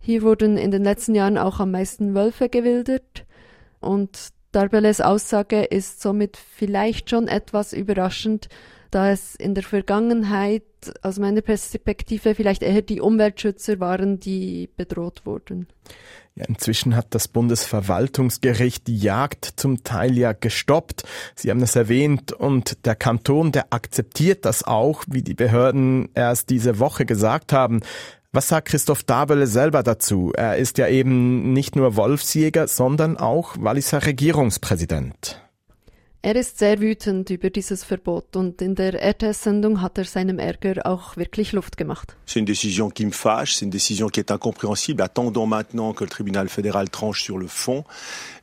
Hier 0.00 0.22
wurden 0.22 0.56
in 0.56 0.70
den 0.70 0.84
letzten 0.84 1.14
Jahren 1.14 1.38
auch 1.38 1.60
am 1.60 1.70
meisten 1.70 2.14
Wölfe 2.14 2.48
gewildert 2.48 3.24
und 3.80 4.32
Darbeles 4.52 5.00
Aussage 5.00 5.62
ist 5.62 6.02
somit 6.02 6.36
vielleicht 6.36 7.08
schon 7.08 7.26
etwas 7.26 7.72
überraschend, 7.72 8.50
da 8.92 9.10
es 9.10 9.34
in 9.34 9.54
der 9.54 9.64
Vergangenheit 9.64 10.62
aus 11.02 11.18
meiner 11.18 11.40
Perspektive 11.40 12.34
vielleicht 12.34 12.62
eher 12.62 12.82
die 12.82 13.00
Umweltschützer 13.00 13.80
waren, 13.80 14.20
die 14.20 14.68
bedroht 14.76 15.22
wurden. 15.24 15.66
Ja, 16.34 16.44
inzwischen 16.46 16.96
hat 16.96 17.08
das 17.10 17.28
Bundesverwaltungsgericht 17.28 18.86
die 18.86 18.98
Jagd 18.98 19.52
zum 19.56 19.82
Teil 19.82 20.16
ja 20.16 20.32
gestoppt. 20.32 21.04
Sie 21.34 21.50
haben 21.50 21.62
es 21.62 21.76
erwähnt 21.76 22.32
und 22.32 22.86
der 22.86 22.94
Kanton, 22.94 23.52
der 23.52 23.72
akzeptiert 23.72 24.44
das 24.44 24.64
auch, 24.64 25.04
wie 25.08 25.22
die 25.22 25.34
Behörden 25.34 26.08
erst 26.14 26.50
diese 26.50 26.78
Woche 26.78 27.04
gesagt 27.04 27.52
haben. 27.52 27.80
Was 28.32 28.48
sagt 28.48 28.68
Christoph 28.68 29.02
Dabele 29.02 29.46
selber 29.46 29.82
dazu? 29.82 30.32
Er 30.34 30.56
ist 30.56 30.78
ja 30.78 30.88
eben 30.88 31.52
nicht 31.52 31.76
nur 31.76 31.96
Wolfsjäger, 31.96 32.66
sondern 32.66 33.18
auch 33.18 33.56
Walliser 33.58 34.06
Regierungspräsident. 34.06 35.41
Er 36.24 36.36
ist 36.36 36.60
sehr 36.60 36.78
wütend 36.78 37.30
über 37.30 37.50
dieses 37.50 37.82
Verbot 37.82 38.36
und 38.36 38.62
in 38.62 38.76
der 38.76 38.94
RTS-Sendung 38.94 39.82
hat 39.82 39.98
er 39.98 40.04
seinem 40.04 40.38
Ärger 40.38 40.86
auch 40.86 41.16
wirklich 41.16 41.50
gemacht. 41.76 42.16
C'est 42.26 42.38
une 42.38 42.44
décision 42.44 42.90
qui 42.90 43.04
me 43.04 43.10
fâche, 43.10 43.54
c'est 43.54 43.64
une 43.64 43.72
décision 43.72 44.06
qui 44.06 44.20
est 44.20 44.30
incompréhensible. 44.30 45.02
Attendons 45.02 45.46
maintenant 45.46 45.92
que 45.92 46.04
le 46.04 46.10
tribunal 46.10 46.48
fédéral 46.48 46.90
tranche 46.90 47.24
sur 47.24 47.38
le 47.38 47.48
fond, 47.48 47.84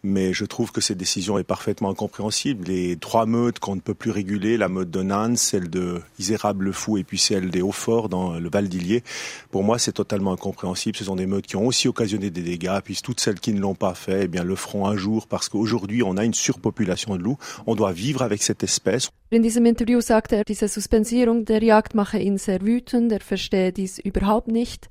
mais 0.03 0.33
je 0.33 0.43
trouve 0.43 0.73
que 0.73 0.81
cette 0.81 0.97
décision 0.97 1.39
est 1.39 1.45
parfaitement 1.45 1.91
incompréhensible. 1.91 2.65
Les 2.67 2.97
trois 2.97 3.25
meutes 3.25 3.59
qu'on 3.59 3.77
ne 3.77 3.81
peut 3.81 3.93
plus 3.93 4.11
réguler, 4.11 4.57
la 4.57 4.67
meute 4.67 4.91
de 4.91 5.01
Nantes, 5.01 5.37
celle 5.37 5.69
de 5.69 6.01
Isérable 6.19 6.65
le 6.65 6.73
Fou 6.73 6.97
et 6.97 7.05
puis 7.05 7.17
celle 7.17 7.49
des 7.49 7.61
Hauts-Forts 7.61 8.09
dans 8.09 8.33
le 8.33 8.49
Val 8.49 8.67
d'Illier, 8.67 9.05
pour 9.51 9.63
moi 9.63 9.79
c'est 9.79 9.93
totalement 9.93 10.33
incompréhensible. 10.33 10.97
Ce 10.97 11.05
sont 11.05 11.15
des 11.15 11.27
meutes 11.27 11.47
qui 11.47 11.55
ont 11.55 11.65
aussi 11.65 11.87
occasionné 11.87 12.29
des 12.29 12.43
dégâts, 12.43 12.81
puis 12.83 12.99
toutes 13.01 13.21
celles 13.21 13.39
qui 13.39 13.53
ne 13.53 13.61
l'ont 13.61 13.73
pas 13.73 13.93
fait, 13.93 14.23
eh 14.25 14.27
bien 14.27 14.43
le 14.43 14.57
feront 14.57 14.85
un 14.85 14.97
jour 14.97 15.27
parce 15.27 15.47
qu'aujourd'hui 15.47 16.03
on 16.03 16.17
a 16.17 16.25
une 16.25 16.33
surpopulation 16.33 17.15
de 17.15 17.21
loups. 17.21 17.37
On 17.69 17.75
doit 17.75 17.91
vivre 17.91 18.23
avec 18.23 18.41
cette 18.41 18.63
espèce. 18.63 19.11
In 19.29 19.43
diesem 19.43 19.63
Interview 19.67 20.01
sagte 20.01 20.37
er, 20.37 20.43
diese 20.43 20.67
Suspensierung 20.67 21.45
der 21.45 21.61
Jagd 21.63 21.93
mache 21.93 22.17
ihn 22.17 22.39
sehr 22.39 22.61
wütend, 22.61 23.11
er 23.11 23.19
verstehe 23.19 23.71
dies 23.71 23.99
überhaupt 23.99 24.47
nicht. 24.47 24.89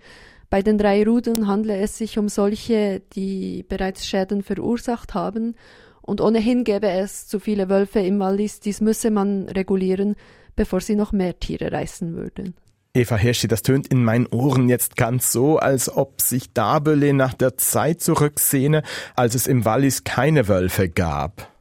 Bei 0.49 0.63
den 0.63 0.79
drei 0.79 1.03
Rudeln 1.03 1.49
handle 1.49 1.77
es 1.77 1.99
sich 1.99 2.19
um 2.19 2.29
solche, 2.29 3.03
die 3.17 3.65
bereits 3.69 4.07
Schäden 4.07 4.45
verursacht 4.45 5.15
haben, 5.15 5.57
und 6.03 6.21
ohnehin 6.21 6.63
gäbe 6.63 6.89
es 6.89 7.27
zu 7.27 7.41
viele 7.41 7.69
Wölfe 7.69 7.99
im 7.99 8.21
Wallis, 8.21 8.61
dies 8.61 8.81
müsse 8.81 9.11
man 9.11 9.49
regulieren, 9.49 10.15
bevor 10.55 10.81
sie 10.81 10.95
noch 10.95 11.11
mehr 11.11 11.37
Tiere 11.41 11.73
reißen 11.73 12.15
würden. 12.15 12.55
Eva 12.95 13.17
Hirschi, 13.17 13.49
das 13.49 13.63
tönt 13.63 13.89
in 13.89 14.05
meinen 14.05 14.29
Ohren 14.29 14.69
jetzt 14.69 14.97
ganz 14.97 15.33
so, 15.33 15.59
als 15.59 15.91
ob 15.91 16.21
sich 16.21 16.53
Dabele 16.53 17.13
nach 17.13 17.35
der 17.35 17.57
Zeit 17.57 18.01
zurücksehne, 18.03 18.85
als 19.17 19.35
es 19.35 19.49
im 19.49 19.65
Wallis 19.65 20.05
keine 20.05 20.47
Wölfe 20.47 20.89
gab. 20.89 21.58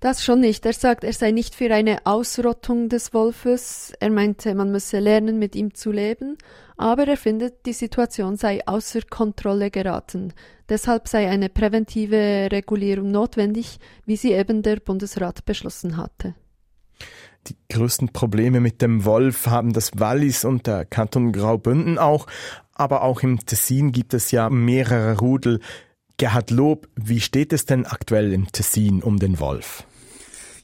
Das 0.00 0.24
schon 0.24 0.40
nicht. 0.40 0.64
Er 0.64 0.72
sagt, 0.72 1.04
er 1.04 1.12
sei 1.12 1.30
nicht 1.30 1.54
für 1.54 1.72
eine 1.74 1.98
Ausrottung 2.06 2.88
des 2.88 3.12
Wolfes. 3.12 3.92
Er 4.00 4.08
meinte, 4.10 4.54
man 4.54 4.72
müsse 4.72 4.98
lernen, 4.98 5.38
mit 5.38 5.54
ihm 5.54 5.74
zu 5.74 5.92
leben. 5.92 6.38
Aber 6.78 7.06
er 7.06 7.18
findet, 7.18 7.66
die 7.66 7.74
Situation 7.74 8.36
sei 8.36 8.66
außer 8.66 9.02
Kontrolle 9.10 9.70
geraten. 9.70 10.32
Deshalb 10.70 11.06
sei 11.06 11.28
eine 11.28 11.50
präventive 11.50 12.48
Regulierung 12.50 13.10
notwendig, 13.10 13.78
wie 14.06 14.16
sie 14.16 14.32
eben 14.32 14.62
der 14.62 14.76
Bundesrat 14.76 15.44
beschlossen 15.44 15.98
hatte. 15.98 16.34
Die 17.46 17.56
größten 17.68 18.08
Probleme 18.08 18.60
mit 18.60 18.80
dem 18.80 19.04
Wolf 19.04 19.48
haben 19.48 19.74
das 19.74 19.90
Wallis 19.98 20.46
und 20.46 20.66
der 20.66 20.86
Kanton 20.86 21.32
Graubünden 21.32 21.98
auch. 21.98 22.26
Aber 22.72 23.02
auch 23.02 23.22
im 23.22 23.44
Tessin 23.44 23.92
gibt 23.92 24.14
es 24.14 24.30
ja 24.30 24.48
mehrere 24.48 25.18
Rudel. 25.18 25.60
Gerhard 26.16 26.50
Lob, 26.50 26.88
wie 26.96 27.20
steht 27.20 27.52
es 27.52 27.66
denn 27.66 27.84
aktuell 27.84 28.32
im 28.32 28.50
Tessin 28.50 29.02
um 29.02 29.18
den 29.18 29.40
Wolf? 29.40 29.86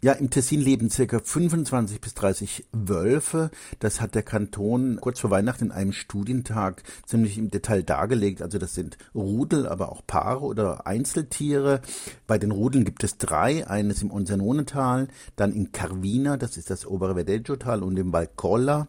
Ja, 0.03 0.13
im 0.13 0.29
Tessin 0.29 0.61
leben 0.61 0.91
circa 0.91 1.19
25 1.19 2.01
bis 2.01 2.15
30 2.15 2.67
Wölfe. 2.73 3.51
Das 3.79 4.01
hat 4.01 4.15
der 4.15 4.23
Kanton 4.23 4.99
kurz 5.01 5.21
vor 5.21 5.31
Weihnachten 5.31 5.67
in 5.67 5.73
einem 5.73 5.93
Studientag 5.93 6.83
ziemlich 7.07 7.39
im 7.39 7.51
Detail 7.51 7.83
dargelegt. 7.83 8.43
Also 8.43 8.59
das 8.59 8.75
sind 8.75 8.99
Rudel, 9.15 9.67
aber 9.67 9.91
auch 9.91 10.03
Paare 10.07 10.45
oder 10.45 10.87
Einzeltiere. 10.87 11.81
Bei 12.27 12.37
den 12.39 12.51
Rudeln 12.51 12.85
gibt 12.85 13.05
es 13.05 13.17
drei. 13.17 13.67
Eines 13.67 14.03
im 14.03 14.11
Onsernonetal, 14.11 15.09
dann 15.35 15.53
in 15.53 15.73
Carvina, 15.73 16.37
das 16.37 16.59
ist 16.59 16.69
das 16.69 16.87
obere 16.87 17.17
Vedeggio-Tal 17.17 17.83
und 17.83 17.97
im 17.97 18.13
Valcolla. 18.13 18.89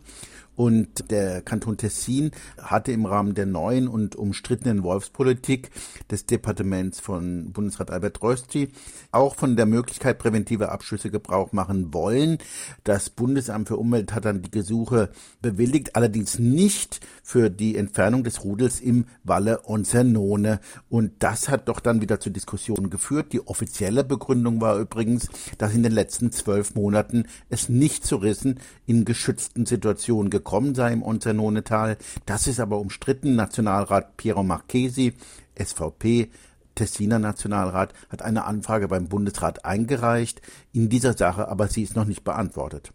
Und 0.58 1.12
der 1.12 1.44
Kanton 1.44 1.78
Tessin 1.78 2.32
hatte 2.60 2.92
im 2.92 3.06
Rahmen 3.06 3.36
der 3.36 3.46
neuen 3.46 3.88
und 3.88 4.16
umstrittenen 4.16 4.82
Wolfspolitik 4.82 5.70
des 6.10 6.26
Departements 6.26 7.00
von 7.00 7.52
Bundesrat 7.54 7.92
Albert 7.92 8.24
Rösti 8.24 8.70
auch 9.12 9.36
von 9.36 9.56
der 9.56 9.68
Möglichkeit 9.68 10.18
präventiver 10.18 10.72
Abschüsse 10.72 11.12
Gebrauch 11.12 11.54
machen 11.54 11.94
wollen. 11.94 12.40
Das 12.84 13.12
Bundesamt 13.12 13.68
für 13.68 13.78
Umwelt 13.78 14.16
hat 14.16 14.26
dann 14.26 14.42
die 14.42 14.50
Gesuche 14.50 15.12
bewilligt, 15.44 15.96
allerdings 15.96 16.40
nicht 16.40 17.02
für 17.28 17.50
die 17.50 17.76
Entfernung 17.76 18.24
des 18.24 18.46
Rudels 18.46 18.80
im 18.80 19.04
Valle 19.26 19.68
Onzernone. 19.68 20.62
Und 20.88 21.12
das 21.20 21.50
hat 21.50 21.68
doch 21.68 21.82
dann 21.82 22.00
wieder 22.00 22.22
zu 22.22 22.30
Diskussionen 22.30 22.90
geführt. 22.90 23.34
Die 23.34 23.46
offizielle 23.46 24.06
Begründung 24.06 24.62
war 24.62 24.78
übrigens, 24.78 25.28
dass 25.58 25.74
in 25.74 25.84
den 25.84 25.92
letzten 25.92 26.32
zwölf 26.32 26.74
Monaten 26.76 27.26
es 27.50 27.68
nicht 27.68 28.06
zu 28.06 28.16
Rissen 28.16 28.62
in 28.86 29.04
geschützten 29.04 29.66
Situationen 29.66 30.30
gekommen 30.30 30.74
sei 30.74 30.94
im 30.94 31.04
Onzernonetal. 31.04 31.98
Das 32.26 32.48
ist 32.48 32.62
aber 32.62 32.80
umstritten. 32.80 33.36
Nationalrat 33.36 34.16
Piero 34.16 34.44
Marchesi, 34.44 35.14
SVP, 35.62 36.32
Tessiner 36.76 37.20
Nationalrat, 37.20 37.94
hat 38.08 38.22
eine 38.22 38.46
Anfrage 38.46 38.88
beim 38.88 39.10
Bundesrat 39.10 39.66
eingereicht 39.66 40.42
in 40.72 40.88
dieser 40.88 41.12
Sache, 41.12 41.50
aber 41.50 41.68
sie 41.68 41.84
ist 41.84 41.98
noch 41.98 42.06
nicht 42.06 42.24
beantwortet. 42.24 42.94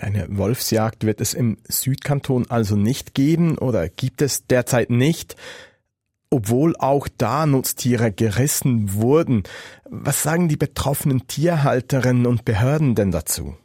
Eine 0.00 0.26
Wolfsjagd 0.30 1.04
wird 1.04 1.20
es 1.20 1.34
im 1.34 1.58
Südkanton 1.68 2.50
also 2.50 2.76
nicht 2.76 3.14
geben 3.14 3.58
oder 3.58 3.88
gibt 3.88 4.22
es 4.22 4.46
derzeit 4.46 4.88
nicht, 4.88 5.36
obwohl 6.30 6.74
auch 6.76 7.08
da 7.18 7.44
Nutztiere 7.44 8.10
gerissen 8.10 8.94
wurden. 8.94 9.42
Was 9.84 10.22
sagen 10.22 10.48
die 10.48 10.56
betroffenen 10.56 11.26
Tierhalterinnen 11.26 12.26
und 12.26 12.46
Behörden 12.46 12.94
denn 12.94 13.10
dazu? 13.10 13.56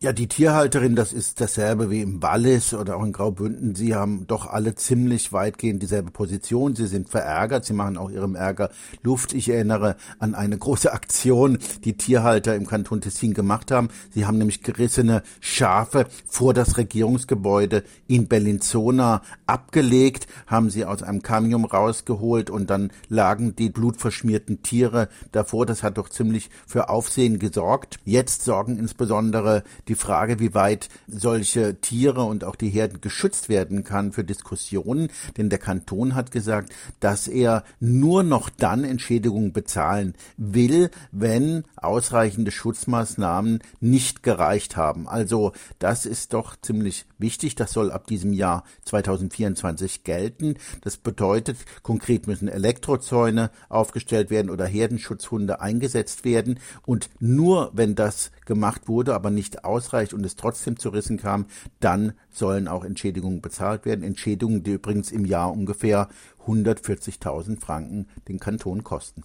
Ja, 0.00 0.12
die 0.12 0.28
Tierhalterin, 0.28 0.94
das 0.94 1.12
ist 1.12 1.40
dasselbe 1.40 1.90
wie 1.90 2.02
im 2.02 2.22
Wallis 2.22 2.72
oder 2.72 2.96
auch 2.98 3.02
in 3.02 3.10
Graubünden. 3.10 3.74
Sie 3.74 3.96
haben 3.96 4.28
doch 4.28 4.46
alle 4.46 4.76
ziemlich 4.76 5.32
weitgehend 5.32 5.82
dieselbe 5.82 6.12
Position. 6.12 6.76
Sie 6.76 6.86
sind 6.86 7.08
verärgert. 7.08 7.64
Sie 7.64 7.72
machen 7.72 7.96
auch 7.96 8.08
ihrem 8.08 8.36
Ärger 8.36 8.70
Luft. 9.02 9.32
Ich 9.32 9.48
erinnere 9.48 9.96
an 10.20 10.36
eine 10.36 10.56
große 10.56 10.92
Aktion, 10.98 11.58
die 11.82 11.96
Tierhalter 11.96 12.54
im 12.54 12.68
Kanton 12.68 13.00
Tessin 13.00 13.34
gemacht 13.34 13.72
haben. 13.72 13.88
Sie 14.14 14.24
haben 14.24 14.38
nämlich 14.38 14.62
gerissene 14.62 15.24
Schafe 15.40 16.06
vor 16.28 16.54
das 16.54 16.76
Regierungsgebäude 16.76 17.82
in 18.06 18.28
Bellinzona 18.28 19.22
abgelegt, 19.46 20.28
haben 20.46 20.70
sie 20.70 20.84
aus 20.84 21.02
einem 21.02 21.22
Kamion 21.22 21.64
rausgeholt 21.64 22.50
und 22.50 22.70
dann 22.70 22.92
lagen 23.08 23.56
die 23.56 23.68
blutverschmierten 23.68 24.62
Tiere 24.62 25.08
davor. 25.32 25.66
Das 25.66 25.82
hat 25.82 25.98
doch 25.98 26.08
ziemlich 26.08 26.50
für 26.68 26.88
Aufsehen 26.88 27.40
gesorgt. 27.40 27.98
Jetzt 28.04 28.44
sorgen 28.44 28.78
insbesondere 28.78 29.64
die 29.88 29.94
Frage, 29.94 30.38
wie 30.38 30.54
weit 30.54 30.88
solche 31.06 31.80
Tiere 31.80 32.22
und 32.22 32.44
auch 32.44 32.56
die 32.56 32.70
Herden 32.70 33.00
geschützt 33.00 33.48
werden 33.48 33.84
kann 33.84 34.12
für 34.12 34.24
Diskussionen. 34.24 35.08
Denn 35.36 35.50
der 35.50 35.58
Kanton 35.58 36.14
hat 36.14 36.30
gesagt, 36.30 36.72
dass 37.00 37.28
er 37.28 37.64
nur 37.80 38.22
noch 38.22 38.50
dann 38.50 38.84
Entschädigungen 38.84 39.52
bezahlen 39.52 40.14
will, 40.36 40.90
wenn 41.12 41.64
ausreichende 41.76 42.50
Schutzmaßnahmen 42.50 43.60
nicht 43.80 44.22
gereicht 44.22 44.76
haben. 44.76 45.08
Also 45.08 45.52
das 45.78 46.06
ist 46.06 46.32
doch 46.34 46.56
ziemlich 46.60 47.06
wichtig. 47.18 47.54
Das 47.54 47.72
soll 47.72 47.90
ab 47.90 48.06
diesem 48.06 48.32
Jahr 48.32 48.64
2024 48.84 50.04
gelten. 50.04 50.56
Das 50.82 50.96
bedeutet, 50.96 51.58
konkret 51.82 52.26
müssen 52.26 52.48
Elektrozäune 52.48 53.50
aufgestellt 53.68 54.30
werden 54.30 54.50
oder 54.50 54.66
Herdenschutzhunde 54.66 55.60
eingesetzt 55.60 56.24
werden. 56.24 56.60
Und 56.86 57.10
nur 57.20 57.70
wenn 57.74 57.94
das 57.94 58.30
gemacht 58.44 58.88
wurde, 58.88 59.14
aber 59.14 59.30
nicht 59.30 59.64
ausreicht 59.78 60.12
und 60.12 60.26
es 60.26 60.36
trotzdem 60.36 60.78
zu 60.78 60.88
Rissen 60.88 61.18
kam, 61.18 61.46
dann 61.80 62.12
sollen 62.30 62.68
auch 62.68 62.84
Entschädigungen 62.84 63.40
bezahlt 63.40 63.86
werden. 63.86 64.02
Entschädigungen, 64.04 64.64
die 64.64 64.72
übrigens 64.72 65.12
im 65.12 65.24
Jahr 65.24 65.52
ungefähr 65.52 66.08
140.000 66.46 67.60
Franken 67.60 68.08
den 68.26 68.40
Kanton 68.40 68.82
kosten. 68.82 69.22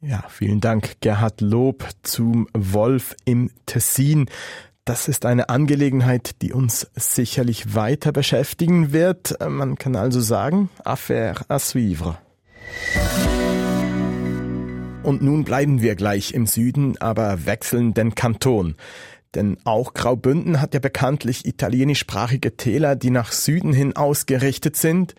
Ja, 0.00 0.24
vielen 0.28 0.60
Dank, 0.60 1.00
Gerhard 1.00 1.42
Lob 1.42 1.86
zum 2.02 2.48
Wolf 2.54 3.14
im 3.26 3.50
Tessin. 3.66 4.30
Das 4.86 5.08
ist 5.08 5.26
eine 5.26 5.50
Angelegenheit, 5.50 6.40
die 6.40 6.54
uns 6.54 6.90
sicherlich 6.94 7.74
weiter 7.74 8.12
beschäftigen 8.12 8.92
wird. 8.92 9.36
Man 9.46 9.76
kann 9.76 9.94
also 9.94 10.20
sagen, 10.20 10.70
Affaire 10.84 11.44
à 11.48 11.58
suivre. 11.58 12.16
Und 15.02 15.22
nun 15.22 15.44
bleiben 15.44 15.82
wir 15.82 15.96
gleich 15.96 16.32
im 16.32 16.46
Süden, 16.46 16.96
aber 17.00 17.46
wechseln 17.46 17.94
den 17.94 18.14
Kanton. 18.14 18.76
Denn 19.34 19.58
auch 19.64 19.94
Graubünden 19.94 20.60
hat 20.60 20.74
ja 20.74 20.80
bekanntlich 20.80 21.46
italienischsprachige 21.46 22.56
Täler, 22.56 22.96
die 22.96 23.10
nach 23.10 23.32
Süden 23.32 23.72
hin 23.72 23.94
ausgerichtet 23.94 24.76
sind. 24.76 25.14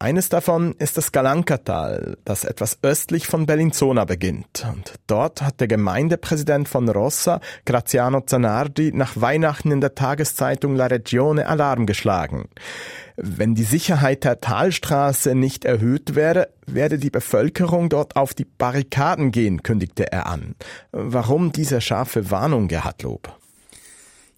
Eines 0.00 0.28
davon 0.28 0.74
ist 0.80 0.98
das 0.98 1.12
Galankatal, 1.12 2.18
das 2.24 2.44
etwas 2.44 2.78
östlich 2.82 3.26
von 3.26 3.46
Bellinzona 3.46 4.04
beginnt. 4.04 4.66
Und 4.70 4.94
dort 5.06 5.40
hat 5.40 5.60
der 5.60 5.68
Gemeindepräsident 5.68 6.68
von 6.68 6.88
Rossa, 6.88 7.40
Graziano 7.64 8.20
Zanardi, 8.20 8.90
nach 8.92 9.12
Weihnachten 9.18 9.70
in 9.70 9.80
der 9.80 9.94
Tageszeitung 9.94 10.74
La 10.74 10.86
Regione 10.86 11.46
Alarm 11.46 11.86
geschlagen. 11.86 12.48
Wenn 13.16 13.54
die 13.54 13.62
Sicherheit 13.62 14.24
der 14.24 14.40
Talstraße 14.40 15.36
nicht 15.36 15.64
erhöht 15.64 16.16
wäre, 16.16 16.48
werde 16.66 16.98
die 16.98 17.10
Bevölkerung 17.10 17.88
dort 17.88 18.16
auf 18.16 18.34
die 18.34 18.44
Barrikaden 18.44 19.30
gehen, 19.30 19.62
kündigte 19.62 20.10
er 20.10 20.26
an. 20.26 20.56
Warum 20.90 21.52
diese 21.52 21.80
scharfe 21.80 22.32
Warnung, 22.32 22.66
Gerhard 22.66 23.04
Lob? 23.04 23.32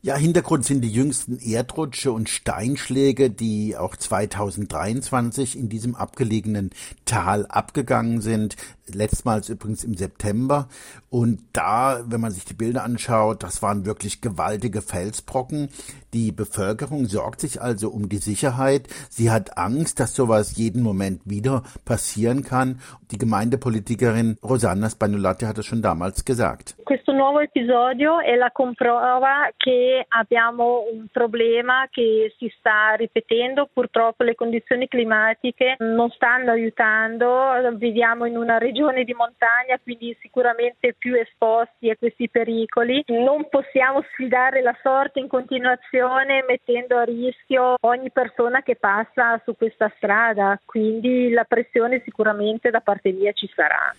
Ja, 0.06 0.14
Hintergrund 0.14 0.64
sind 0.64 0.82
die 0.82 0.92
jüngsten 0.92 1.36
Erdrutsche 1.40 2.12
und 2.12 2.28
Steinschläge, 2.28 3.28
die 3.28 3.76
auch 3.76 3.96
2023 3.96 5.58
in 5.58 5.68
diesem 5.68 5.96
abgelegenen 5.96 6.70
Tal 7.06 7.44
abgegangen 7.46 8.20
sind. 8.20 8.54
Letztmals 8.86 9.48
übrigens 9.48 9.82
im 9.82 9.96
September. 9.96 10.68
Und 11.10 11.40
da, 11.52 12.04
wenn 12.06 12.20
man 12.20 12.30
sich 12.30 12.44
die 12.44 12.54
Bilder 12.54 12.84
anschaut, 12.84 13.42
das 13.42 13.62
waren 13.62 13.84
wirklich 13.84 14.20
gewaltige 14.20 14.80
Felsbrocken. 14.80 15.70
Die 16.16 16.32
Bevölkerung 16.32 17.04
sorgt 17.04 17.40
sich 17.40 17.60
also 17.60 17.90
um 17.90 18.08
die 18.08 18.16
Sicherheit. 18.16 18.88
Sie 19.10 19.30
hat 19.30 19.58
Angst, 19.58 20.00
dass 20.00 20.14
sowas 20.14 20.56
jeden 20.56 20.82
Moment 20.82 21.20
wieder 21.26 21.62
passieren 21.84 22.42
kann. 22.42 22.80
Die 23.10 23.18
Gemeindepolitikerin 23.18 24.38
Rosanna 24.42 24.88
Spagnolati 24.88 25.44
hat 25.44 25.58
es 25.58 25.66
schon 25.66 25.82
damals 25.82 26.24
gesagt. 26.24 26.74
Questo 26.84 27.12
nuovo 27.12 27.40
episodio 27.40 28.20
è 28.20 28.34
la 28.34 28.50
comprova 28.50 29.50
che 29.58 30.06
abbiamo 30.08 30.86
un 30.90 31.06
problema 31.12 31.86
che 31.90 32.34
si 32.38 32.50
sta 32.58 32.94
ripetendo. 32.96 33.68
Purtroppo 33.70 34.24
le 34.24 34.34
condizioni 34.34 34.88
climatiche 34.88 35.76
non 35.80 36.08
stanno 36.12 36.52
aiutando. 36.52 37.28
Viviamo 37.76 38.24
in 38.24 38.38
una 38.38 38.56
regione 38.56 39.04
di 39.04 39.12
montagna, 39.12 39.78
quindi 39.82 40.16
sicuramente 40.22 40.94
più 40.98 41.14
esposti 41.14 41.90
a 41.90 41.96
questi 41.98 42.30
pericoli. 42.30 43.04
Non 43.08 43.50
possiamo 43.50 44.02
sfidare 44.12 44.62
la 44.62 44.74
sorte 44.82 45.20
in 45.20 45.28
continuazione 45.28 46.04
mettendo 46.46 46.96
a 46.96 47.04
rischio 47.04 47.76
ogni 47.80 48.10
persona 48.10 48.62
che 48.62 48.76
passa 48.76 49.40
su 49.44 49.56
questa 49.56 49.92
strada, 49.96 50.60
quindi 50.64 51.30
la 51.30 51.44
pressione 51.44 52.02
sicuramente 52.04 52.70
da 52.70 52.80
parte 52.80 53.12
mia 53.12 53.32
ci 53.32 53.48
sarà. 53.54 53.94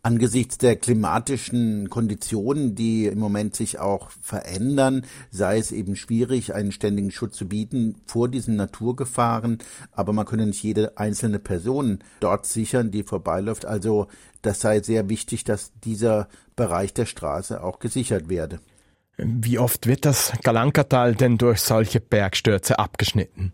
Angesichts 0.00 0.58
der 0.58 0.76
klimatischen 0.76 1.90
Konditionen, 1.90 2.76
die 2.76 3.06
im 3.06 3.18
Moment 3.18 3.56
sich 3.56 3.80
auch 3.80 4.10
verändern, 4.22 5.04
sei 5.30 5.58
es 5.58 5.72
eben 5.72 5.96
schwierig, 5.96 6.54
einen 6.54 6.70
ständigen 6.70 7.10
Schutz 7.10 7.36
zu 7.36 7.48
bieten 7.48 7.96
vor 8.06 8.28
diesen 8.28 8.54
Naturgefahren, 8.54 9.58
aber 9.90 10.12
man 10.12 10.24
könne 10.24 10.46
nicht 10.46 10.62
jede 10.62 10.96
einzelne 10.96 11.40
Person 11.40 11.98
dort 12.20 12.46
sichern, 12.46 12.92
die 12.92 13.02
vorbeiläuft. 13.02 13.66
Also 13.66 14.06
das 14.40 14.60
sei 14.60 14.80
sehr 14.80 15.08
wichtig, 15.08 15.42
dass 15.42 15.72
dieser 15.80 16.28
Bereich 16.54 16.94
der 16.94 17.06
Straße 17.06 17.62
auch 17.62 17.80
gesichert 17.80 18.28
werde. 18.28 18.60
Wie 19.18 19.58
oft 19.58 19.88
wird 19.88 20.04
das 20.04 20.32
Galankatal 20.44 21.16
denn 21.16 21.38
durch 21.38 21.60
solche 21.60 21.98
Bergstürze 21.98 22.78
abgeschnitten? 22.78 23.52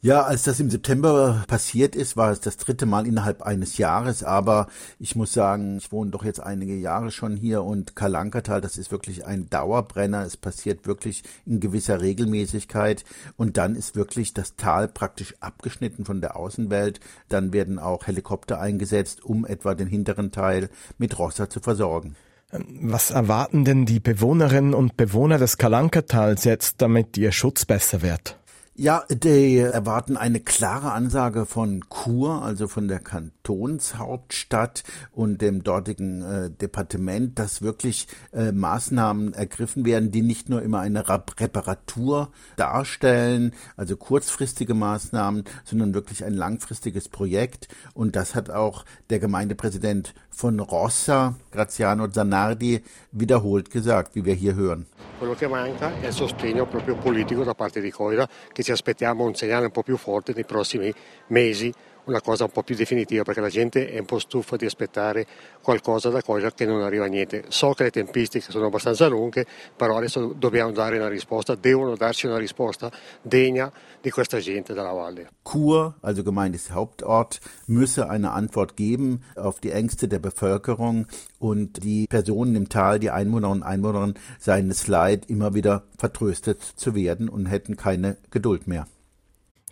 Ja, 0.00 0.22
als 0.22 0.44
das 0.44 0.60
im 0.60 0.70
September 0.70 1.44
passiert 1.48 1.94
ist, 1.94 2.16
war 2.16 2.30
es 2.30 2.40
das 2.40 2.56
dritte 2.56 2.86
Mal 2.86 3.06
innerhalb 3.06 3.42
eines 3.42 3.76
Jahres. 3.78 4.22
Aber 4.22 4.68
ich 4.98 5.14
muss 5.14 5.32
sagen, 5.32 5.76
ich 5.76 5.92
wohne 5.92 6.12
doch 6.12 6.24
jetzt 6.24 6.40
einige 6.40 6.76
Jahre 6.76 7.10
schon 7.10 7.36
hier 7.36 7.64
und 7.64 7.96
Kalankatal, 7.96 8.60
das 8.60 8.78
ist 8.78 8.92
wirklich 8.92 9.26
ein 9.26 9.50
Dauerbrenner. 9.50 10.22
Es 10.22 10.36
passiert 10.36 10.86
wirklich 10.86 11.24
in 11.44 11.60
gewisser 11.60 12.00
Regelmäßigkeit. 12.00 13.04
Und 13.36 13.56
dann 13.56 13.74
ist 13.74 13.96
wirklich 13.96 14.32
das 14.32 14.56
Tal 14.56 14.88
praktisch 14.88 15.34
abgeschnitten 15.40 16.04
von 16.06 16.20
der 16.20 16.36
Außenwelt. 16.36 17.00
Dann 17.28 17.52
werden 17.52 17.78
auch 17.78 18.06
Helikopter 18.06 18.60
eingesetzt, 18.60 19.22
um 19.24 19.44
etwa 19.44 19.74
den 19.74 19.88
hinteren 19.88 20.30
Teil 20.30 20.70
mit 20.96 21.18
Wasser 21.18 21.50
zu 21.50 21.60
versorgen. 21.60 22.16
Was 22.50 23.10
erwarten 23.10 23.66
denn 23.66 23.84
die 23.84 24.00
Bewohnerinnen 24.00 24.72
und 24.72 24.96
Bewohner 24.96 25.36
des 25.36 25.58
Kalankatals 25.58 26.44
jetzt, 26.44 26.80
damit 26.80 27.18
ihr 27.18 27.30
Schutz 27.30 27.66
besser 27.66 28.00
wird? 28.00 28.38
Ja, 28.80 29.02
die 29.10 29.58
erwarten 29.58 30.16
eine 30.16 30.38
klare 30.38 30.92
Ansage 30.92 31.46
von 31.46 31.84
Chur, 31.90 32.44
also 32.44 32.68
von 32.68 32.86
der 32.86 33.00
Kantonshauptstadt 33.00 34.84
und 35.10 35.42
dem 35.42 35.64
dortigen 35.64 36.22
äh, 36.22 36.48
Departement, 36.48 37.36
dass 37.40 37.60
wirklich 37.60 38.06
äh, 38.32 38.52
Maßnahmen 38.52 39.34
ergriffen 39.34 39.84
werden, 39.84 40.12
die 40.12 40.22
nicht 40.22 40.48
nur 40.48 40.62
immer 40.62 40.78
eine 40.78 41.08
Reparatur 41.08 42.30
darstellen, 42.54 43.52
also 43.76 43.96
kurzfristige 43.96 44.74
Maßnahmen, 44.74 45.42
sondern 45.64 45.92
wirklich 45.92 46.24
ein 46.24 46.34
langfristiges 46.34 47.08
Projekt. 47.08 47.66
Und 47.94 48.14
das 48.14 48.36
hat 48.36 48.48
auch 48.48 48.84
der 49.10 49.18
Gemeindepräsident 49.18 50.14
von 50.30 50.60
Rossa, 50.60 51.34
Graziano 51.50 52.06
Zanardi, 52.06 52.84
wiederholt 53.10 53.72
gesagt, 53.72 54.14
wie 54.14 54.24
wir 54.24 54.34
hier 54.34 54.54
hören. 54.54 54.86
Quello 55.18 55.34
che 55.34 55.48
manca 55.48 55.90
è 56.00 56.12
sostegno 56.12 56.64
proprio 56.64 56.94
politico 56.94 57.42
da 57.42 57.54
parte 57.54 57.80
di 57.80 57.90
Coira, 57.90 58.28
che 58.52 58.62
ci 58.68 58.72
aspettiamo 58.72 59.24
un 59.24 59.34
segnale 59.34 59.64
un 59.64 59.70
po' 59.70 59.82
più 59.82 59.96
forte 59.96 60.34
nei 60.34 60.44
prossimi 60.44 60.92
mesi 61.28 61.72
una 62.08 62.20
cosa 62.22 62.44
un 62.44 62.50
po' 62.50 62.62
più 62.62 62.74
definitiva 62.74 63.22
perché 63.22 63.40
la 63.40 63.48
gente 63.48 63.90
è 63.90 63.98
un 63.98 64.06
po' 64.06 64.18
stufa 64.18 64.56
di 64.56 64.64
aspettare 64.64 65.26
qualcosa 65.62 66.08
da 66.08 66.22
cosa 66.22 66.50
che 66.52 66.64
non 66.64 66.82
arriva 66.82 67.06
niente. 67.06 67.44
So 67.48 67.72
che 67.72 67.84
le 67.84 67.90
tempistiche 67.90 68.50
sono 68.50 68.66
abbastanza 68.66 69.06
lunghe, 69.06 69.46
però 69.76 69.96
adesso 69.98 70.32
dobbiamo 70.36 70.72
dare 70.72 70.96
una 70.96 71.08
risposta, 71.08 71.54
devono 71.54 71.96
darci 71.96 72.26
una 72.26 72.38
risposta 72.38 72.90
degna 73.22 73.70
di 74.00 74.10
questa 74.10 74.38
gente 74.38 74.72
della 74.72 74.92
Valle. 74.92 75.28
Chur, 75.42 75.94
also 76.00 76.22
Gemeindeshauptort, 76.22 77.40
müsse 77.66 78.08
eine 78.08 78.32
Antwort 78.32 78.74
geben 78.76 79.22
auf 79.36 79.60
die 79.60 79.70
Ängste 79.70 80.08
der 80.08 80.18
Bevölkerung 80.18 81.06
und 81.38 81.84
die 81.84 82.06
Personen 82.08 82.54
im 82.56 82.68
Tal, 82.68 82.98
die 82.98 83.10
Einwohnerinnen 83.10 83.62
und 83.62 83.66
Einwohner, 83.66 84.14
seien 84.38 84.70
es 84.70 84.86
leid, 84.86 85.26
immer 85.28 85.54
wieder 85.54 85.84
vertröstet 85.98 86.62
zu 86.62 86.94
werden 86.94 87.28
und 87.28 87.46
hätten 87.46 87.76
keine 87.76 88.16
Geduld 88.30 88.66
mehr. 88.66 88.86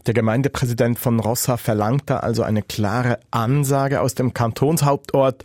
Der 0.07 0.15
Gemeindepräsident 0.15 1.01
von 1.01 1.19
Rossa 1.19 1.57
verlangte 1.57 2.23
also 2.23 2.45
eine 2.45 2.63
klare 2.63 3.19
Ansage 3.33 4.01
aus 4.01 4.15
dem 4.15 4.35
Kantonshauptort. 4.35 5.43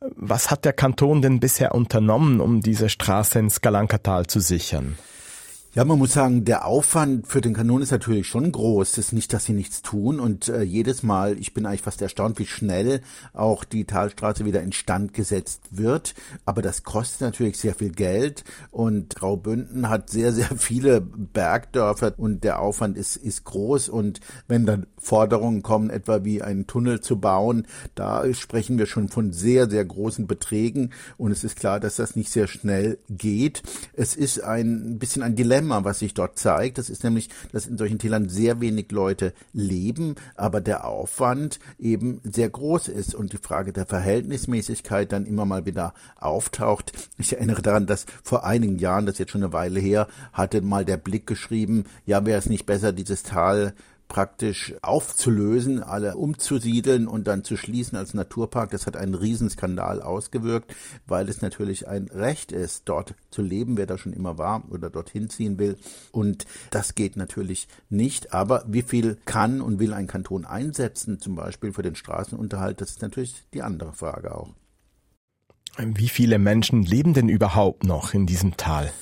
Was 0.00 0.52
hat 0.52 0.64
der 0.64 0.72
Kanton 0.72 1.20
denn 1.20 1.40
bisher 1.40 1.74
unternommen, 1.74 2.40
um 2.40 2.60
diese 2.60 2.88
Straße 2.88 3.40
ins 3.40 3.60
Galankatal 3.60 4.26
zu 4.26 4.38
sichern? 4.38 4.96
Ja, 5.76 5.84
man 5.84 5.98
muss 5.98 6.12
sagen, 6.12 6.44
der 6.44 6.66
Aufwand 6.66 7.26
für 7.26 7.40
den 7.40 7.52
Kanon 7.52 7.82
ist 7.82 7.90
natürlich 7.90 8.28
schon 8.28 8.52
groß. 8.52 8.92
Es 8.92 8.98
ist 8.98 9.12
nicht, 9.12 9.32
dass 9.32 9.46
sie 9.46 9.54
nichts 9.54 9.82
tun. 9.82 10.20
Und 10.20 10.48
äh, 10.48 10.62
jedes 10.62 11.02
Mal, 11.02 11.36
ich 11.36 11.52
bin 11.52 11.66
eigentlich 11.66 11.82
fast 11.82 12.00
erstaunt, 12.00 12.38
wie 12.38 12.46
schnell 12.46 13.00
auch 13.32 13.64
die 13.64 13.84
Talstraße 13.84 14.44
wieder 14.44 14.62
instand 14.62 15.14
gesetzt 15.14 15.62
wird. 15.72 16.14
Aber 16.44 16.62
das 16.62 16.84
kostet 16.84 17.22
natürlich 17.22 17.58
sehr 17.58 17.74
viel 17.74 17.90
Geld. 17.90 18.44
Und 18.70 19.16
Graubünden 19.16 19.88
hat 19.88 20.10
sehr, 20.10 20.32
sehr 20.32 20.46
viele 20.56 21.00
Bergdörfer 21.00 22.14
und 22.18 22.44
der 22.44 22.60
Aufwand 22.60 22.96
ist, 22.96 23.16
ist 23.16 23.42
groß. 23.42 23.88
Und 23.88 24.20
wenn 24.46 24.66
dann 24.66 24.86
Forderungen 24.96 25.64
kommen, 25.64 25.90
etwa 25.90 26.22
wie 26.22 26.40
einen 26.40 26.68
Tunnel 26.68 27.00
zu 27.00 27.18
bauen, 27.18 27.66
da 27.96 28.32
sprechen 28.32 28.78
wir 28.78 28.86
schon 28.86 29.08
von 29.08 29.32
sehr, 29.32 29.68
sehr 29.68 29.84
großen 29.84 30.28
Beträgen. 30.28 30.92
Und 31.16 31.32
es 31.32 31.42
ist 31.42 31.56
klar, 31.56 31.80
dass 31.80 31.96
das 31.96 32.14
nicht 32.14 32.30
sehr 32.30 32.46
schnell 32.46 32.98
geht. 33.10 33.64
Es 33.94 34.14
ist 34.14 34.40
ein 34.40 35.00
bisschen 35.00 35.24
ein 35.24 35.34
Dilemma 35.34 35.63
Dilemma, 35.64 35.84
was 35.84 36.00
sich 36.00 36.14
dort 36.14 36.38
zeigt. 36.38 36.78
Das 36.78 36.90
ist 36.90 37.04
nämlich, 37.04 37.30
dass 37.52 37.66
in 37.66 37.78
solchen 37.78 37.98
Tälern 37.98 38.28
sehr 38.28 38.60
wenig 38.60 38.92
Leute 38.92 39.32
leben, 39.52 40.14
aber 40.36 40.60
der 40.60 40.86
Aufwand 40.86 41.58
eben 41.78 42.20
sehr 42.22 42.50
groß 42.50 42.88
ist 42.88 43.14
und 43.14 43.32
die 43.32 43.38
Frage 43.38 43.72
der 43.72 43.86
Verhältnismäßigkeit 43.86 45.10
dann 45.10 45.24
immer 45.24 45.46
mal 45.46 45.64
wieder 45.64 45.94
auftaucht. 46.20 46.92
Ich 47.16 47.32
erinnere 47.32 47.62
daran, 47.62 47.86
dass 47.86 48.04
vor 48.22 48.44
einigen 48.44 48.78
Jahren, 48.78 49.06
das 49.06 49.14
ist 49.14 49.20
jetzt 49.20 49.32
schon 49.32 49.42
eine 49.42 49.52
Weile 49.52 49.80
her, 49.80 50.06
hatte 50.32 50.60
mal 50.60 50.84
der 50.84 50.98
Blick 50.98 51.26
geschrieben, 51.26 51.84
ja, 52.04 52.26
wäre 52.26 52.38
es 52.38 52.50
nicht 52.50 52.66
besser, 52.66 52.92
dieses 52.92 53.22
Tal 53.22 53.74
praktisch 54.08 54.74
aufzulösen, 54.82 55.82
alle 55.82 56.16
umzusiedeln 56.16 57.08
und 57.08 57.26
dann 57.26 57.44
zu 57.44 57.56
schließen 57.56 57.96
als 57.96 58.14
Naturpark. 58.14 58.70
Das 58.70 58.86
hat 58.86 58.96
einen 58.96 59.14
Riesenskandal 59.14 60.02
ausgewirkt, 60.02 60.74
weil 61.06 61.28
es 61.28 61.42
natürlich 61.42 61.88
ein 61.88 62.08
Recht 62.08 62.52
ist, 62.52 62.82
dort 62.86 63.14
zu 63.30 63.42
leben, 63.42 63.76
wer 63.76 63.86
da 63.86 63.98
schon 63.98 64.12
immer 64.12 64.38
war 64.38 64.62
oder 64.70 64.90
dorthin 64.90 65.30
ziehen 65.30 65.58
will. 65.58 65.76
Und 66.12 66.46
das 66.70 66.94
geht 66.94 67.16
natürlich 67.16 67.68
nicht. 67.88 68.32
Aber 68.32 68.64
wie 68.68 68.82
viel 68.82 69.18
kann 69.24 69.60
und 69.60 69.78
will 69.78 69.92
ein 69.92 70.06
Kanton 70.06 70.44
einsetzen, 70.44 71.18
zum 71.18 71.34
Beispiel 71.34 71.72
für 71.72 71.82
den 71.82 71.96
Straßenunterhalt, 71.96 72.80
das 72.80 72.90
ist 72.90 73.02
natürlich 73.02 73.34
die 73.52 73.62
andere 73.62 73.92
Frage 73.92 74.34
auch. 74.34 74.50
Wie 75.76 76.08
viele 76.08 76.38
Menschen 76.38 76.84
leben 76.84 77.14
denn 77.14 77.28
überhaupt 77.28 77.82
noch 77.82 78.14
in 78.14 78.26
diesem 78.26 78.56
Tal? 78.56 78.92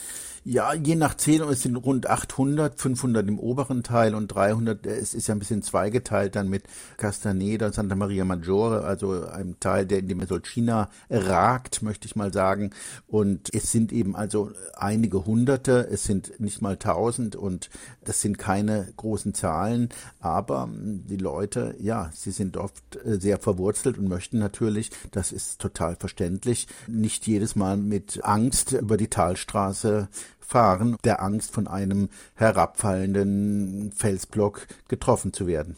Ja, 0.44 0.74
je 0.74 0.96
nach 0.96 1.16
Zählung, 1.16 1.50
es 1.50 1.62
sind 1.62 1.76
rund 1.76 2.10
800, 2.10 2.80
500 2.80 3.28
im 3.28 3.38
oberen 3.38 3.84
Teil 3.84 4.16
und 4.16 4.26
300, 4.26 4.84
äh, 4.88 4.96
es 4.96 5.14
ist 5.14 5.28
ja 5.28 5.36
ein 5.36 5.38
bisschen 5.38 5.62
zweigeteilt 5.62 6.34
dann 6.34 6.48
mit 6.48 6.64
Castaneda 6.96 7.72
Santa 7.72 7.94
Maria 7.94 8.24
Maggiore, 8.24 8.82
also 8.82 9.24
einem 9.24 9.60
Teil, 9.60 9.86
der 9.86 10.00
in 10.00 10.08
die 10.08 10.16
Mesolcina 10.16 10.90
ragt, 11.08 11.82
möchte 11.82 12.06
ich 12.06 12.16
mal 12.16 12.32
sagen. 12.32 12.70
Und 13.06 13.54
es 13.54 13.70
sind 13.70 13.92
eben 13.92 14.16
also 14.16 14.50
einige 14.74 15.26
Hunderte, 15.26 15.86
es 15.88 16.02
sind 16.02 16.40
nicht 16.40 16.60
mal 16.60 16.76
tausend 16.76 17.36
und 17.36 17.70
das 18.04 18.20
sind 18.20 18.36
keine 18.36 18.92
großen 18.96 19.34
Zahlen, 19.34 19.90
aber 20.18 20.64
hm, 20.64 21.06
die 21.06 21.18
Leute, 21.18 21.76
ja, 21.78 22.10
sie 22.12 22.32
sind 22.32 22.56
oft 22.56 22.96
äh, 23.04 23.20
sehr 23.20 23.38
verwurzelt 23.38 23.96
und 23.96 24.08
möchten 24.08 24.40
natürlich, 24.40 24.90
das 25.12 25.30
ist 25.30 25.60
total 25.60 25.94
verständlich, 25.94 26.66
nicht 26.88 27.28
jedes 27.28 27.54
Mal 27.54 27.76
mit 27.76 28.24
Angst 28.24 28.72
über 28.72 28.96
die 28.96 29.06
Talstraße 29.08 30.08
fahren, 30.44 30.96
der 31.04 31.22
Angst 31.22 31.52
von 31.52 31.66
einem 31.66 32.08
herabfallenden 32.34 33.92
Felsblock 33.96 34.66
getroffen 34.88 35.32
zu 35.32 35.46
werden. 35.46 35.76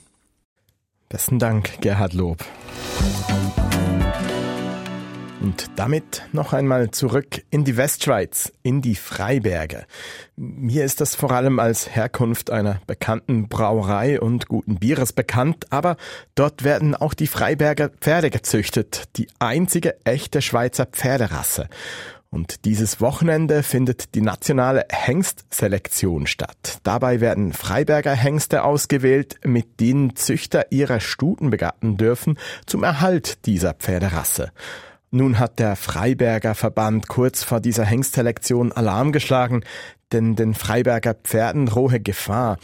Besten 1.08 1.38
Dank, 1.38 1.80
Gerhard 1.80 2.12
Lob. 2.12 2.44
Und 5.44 5.70
damit 5.76 6.22
noch 6.32 6.54
einmal 6.54 6.90
zurück 6.90 7.44
in 7.50 7.64
die 7.64 7.76
Westschweiz, 7.76 8.50
in 8.62 8.80
die 8.80 8.94
Freiberge. 8.94 9.84
Mir 10.36 10.86
ist 10.86 11.02
das 11.02 11.14
vor 11.14 11.32
allem 11.32 11.58
als 11.58 11.94
Herkunft 11.94 12.50
einer 12.50 12.80
bekannten 12.86 13.48
Brauerei 13.50 14.18
und 14.18 14.48
guten 14.48 14.76
Bieres 14.76 15.12
bekannt, 15.12 15.66
aber 15.68 15.98
dort 16.34 16.64
werden 16.64 16.94
auch 16.94 17.12
die 17.12 17.26
Freiberger 17.26 17.90
Pferde 17.90 18.30
gezüchtet, 18.30 19.04
die 19.16 19.28
einzige 19.38 19.96
echte 20.04 20.40
Schweizer 20.40 20.86
Pferderasse. 20.86 21.68
Und 22.34 22.64
dieses 22.64 23.00
Wochenende 23.00 23.62
findet 23.62 24.16
die 24.16 24.20
nationale 24.20 24.86
Hengstselektion 24.90 26.26
statt. 26.26 26.80
Dabei 26.82 27.20
werden 27.20 27.52
Freiberger 27.52 28.12
Hengste 28.12 28.64
ausgewählt, 28.64 29.36
mit 29.44 29.78
denen 29.78 30.16
Züchter 30.16 30.66
ihre 30.72 31.00
Stuten 31.00 31.50
begatten 31.50 31.96
dürfen 31.96 32.36
zum 32.66 32.82
Erhalt 32.82 33.46
dieser 33.46 33.74
Pferderasse. 33.74 34.50
Nun 35.12 35.38
hat 35.38 35.60
der 35.60 35.76
Freiberger 35.76 36.56
Verband 36.56 37.06
kurz 37.06 37.44
vor 37.44 37.60
dieser 37.60 37.84
Hengstselektion 37.84 38.72
Alarm 38.72 39.12
geschlagen, 39.12 39.62
denn 40.10 40.34
den 40.34 40.54
Freiberger 40.54 41.14
Pferden 41.14 41.66
drohe 41.66 42.00
Gefahr. 42.00 42.58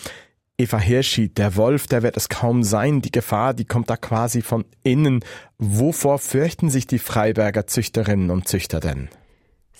Eva 0.59 0.78
Hirschi, 0.78 1.28
der 1.28 1.54
Wolf, 1.54 1.87
der 1.87 2.02
wird 2.02 2.16
es 2.16 2.28
kaum 2.28 2.64
sein. 2.64 3.02
Die 3.02 3.12
Gefahr, 3.12 3.54
die 3.54 3.66
kommt 3.66 3.88
da 3.88 3.96
quasi 3.96 4.42
von 4.42 4.64
innen. 4.83 5.20
Wovor 5.59 6.18
fürchten 6.18 6.70
sich 6.70 6.88
die 6.88 6.98
Freiberger 6.98 7.68
Züchterinnen 7.68 8.33
und 8.33 8.48
Züchter 8.48 8.80
denn? 8.80 9.11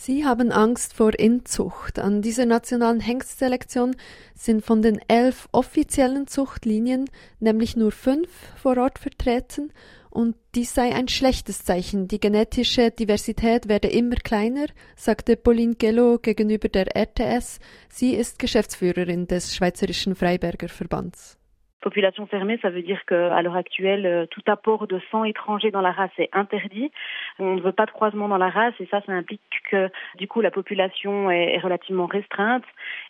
Sie 0.02 0.24
haben 0.24 0.50
Angst 0.50 0.94
vor 0.94 1.18
Inzucht. 1.18 1.98
An 1.98 2.22
dieser 2.22 2.46
nationalen 2.46 3.00
Hengstselektion 3.00 3.96
sind 4.34 4.64
von 4.64 4.80
den 4.80 4.98
elf 5.08 5.46
offiziellen 5.52 6.26
Zuchtlinien 6.26 7.10
nämlich 7.38 7.76
nur 7.76 7.92
fünf 7.92 8.30
vor 8.56 8.78
Ort 8.78 8.98
vertreten 8.98 9.74
und 10.08 10.36
dies 10.54 10.72
sei 10.72 10.94
ein 10.94 11.08
schlechtes 11.08 11.64
Zeichen. 11.64 12.08
Die 12.08 12.18
genetische 12.18 12.90
Diversität 12.90 13.68
werde 13.68 13.88
immer 13.88 14.16
kleiner, 14.16 14.68
sagte 14.96 15.36
Pauline 15.36 15.74
Gello 15.74 16.18
gegenüber 16.18 16.70
der 16.70 16.96
RTS. 16.96 17.58
Sie 17.90 18.14
ist 18.14 18.38
Geschäftsführerin 18.38 19.26
des 19.26 19.54
Schweizerischen 19.54 20.14
Freiberger 20.14 20.70
Verbands. 20.70 21.36
Population 21.81 22.27
fermée, 22.27 22.59
ça 22.61 22.69
veut 22.69 22.83
dire 22.83 23.05
qu'à 23.07 23.40
l'heure 23.40 23.57
actuelle, 23.57 24.05
euh, 24.05 24.27
tout 24.27 24.43
apport 24.47 24.87
de 24.87 25.01
sang 25.11 25.25
étranger 25.25 25.71
dans 25.71 25.81
la 25.81 25.93
race 25.93 26.11
est 26.19 26.29
interdit. 26.33 26.90
On 27.38 27.55
ne 27.55 27.61
veut 27.61 27.73
pas 27.73 27.87
de 27.87 27.90
croisement 27.90 28.29
dans 28.29 28.37
la 28.37 28.51
race 28.51 28.75
et 28.81 28.87
ça, 28.90 29.01
ça 29.07 29.12
implique 29.12 29.40
que 29.71 29.88
du 30.19 30.29
coup 30.29 30.40
la 30.40 30.51
population 30.51 31.31
est, 31.31 31.59
relativement 31.59 32.07
restreinte. 32.07 32.64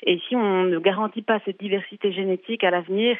Et 0.04 0.20
si 0.28 0.36
on 0.36 0.64
ne 0.64 0.78
garantit 0.78 1.22
pas 1.22 1.40
cette 1.44 1.58
diversité 1.58 2.12
génétique 2.12 2.62
à 2.62 2.70
l'avenir, 2.70 3.16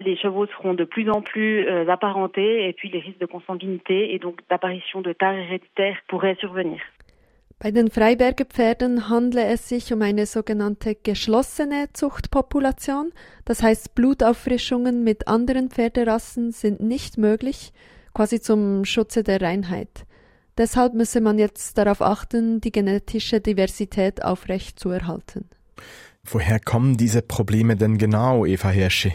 les 0.00 0.16
chevaux 0.16 0.46
seront 0.46 0.74
de 0.74 0.84
plus 0.84 1.10
en 1.10 1.22
plus 1.22 1.66
euh, 1.66 1.88
apparentés 1.88 2.68
et 2.68 2.72
puis 2.72 2.88
les 2.90 3.00
risques 3.00 3.20
de 3.20 3.26
consanguinité 3.26 4.14
et 4.14 4.18
donc 4.18 4.40
d'apparition 4.48 5.00
de 5.00 5.12
tares 5.12 5.34
héréditaires 5.34 5.98
pourraient 6.08 6.36
survenir. 6.36 6.80
Bei 7.62 7.72
den 7.72 7.90
Freiberger 7.90 8.46
Pferden 8.46 9.10
handle 9.10 9.44
es 9.44 9.68
sich 9.68 9.92
um 9.92 10.00
eine 10.00 10.24
sogenannte 10.24 10.94
geschlossene 10.94 11.90
Zuchtpopulation, 11.92 13.12
das 13.44 13.62
heißt 13.62 13.94
Blutauffrischungen 13.94 15.04
mit 15.04 15.28
anderen 15.28 15.68
Pferderassen 15.68 16.52
sind 16.52 16.80
nicht 16.80 17.18
möglich, 17.18 17.74
quasi 18.14 18.40
zum 18.40 18.86
Schutze 18.86 19.22
der 19.22 19.42
Reinheit. 19.42 20.06
Deshalb 20.56 20.94
müsse 20.94 21.20
man 21.20 21.38
jetzt 21.38 21.76
darauf 21.76 22.00
achten, 22.00 22.62
die 22.62 22.72
genetische 22.72 23.42
Diversität 23.42 24.24
aufrecht 24.24 24.80
zu 24.80 24.88
erhalten. 24.88 25.44
Woher 26.24 26.60
kommen 26.60 26.96
diese 26.96 27.20
Probleme 27.20 27.76
denn 27.76 27.98
genau, 27.98 28.46
Eva 28.46 28.70
Hirschi? 28.70 29.12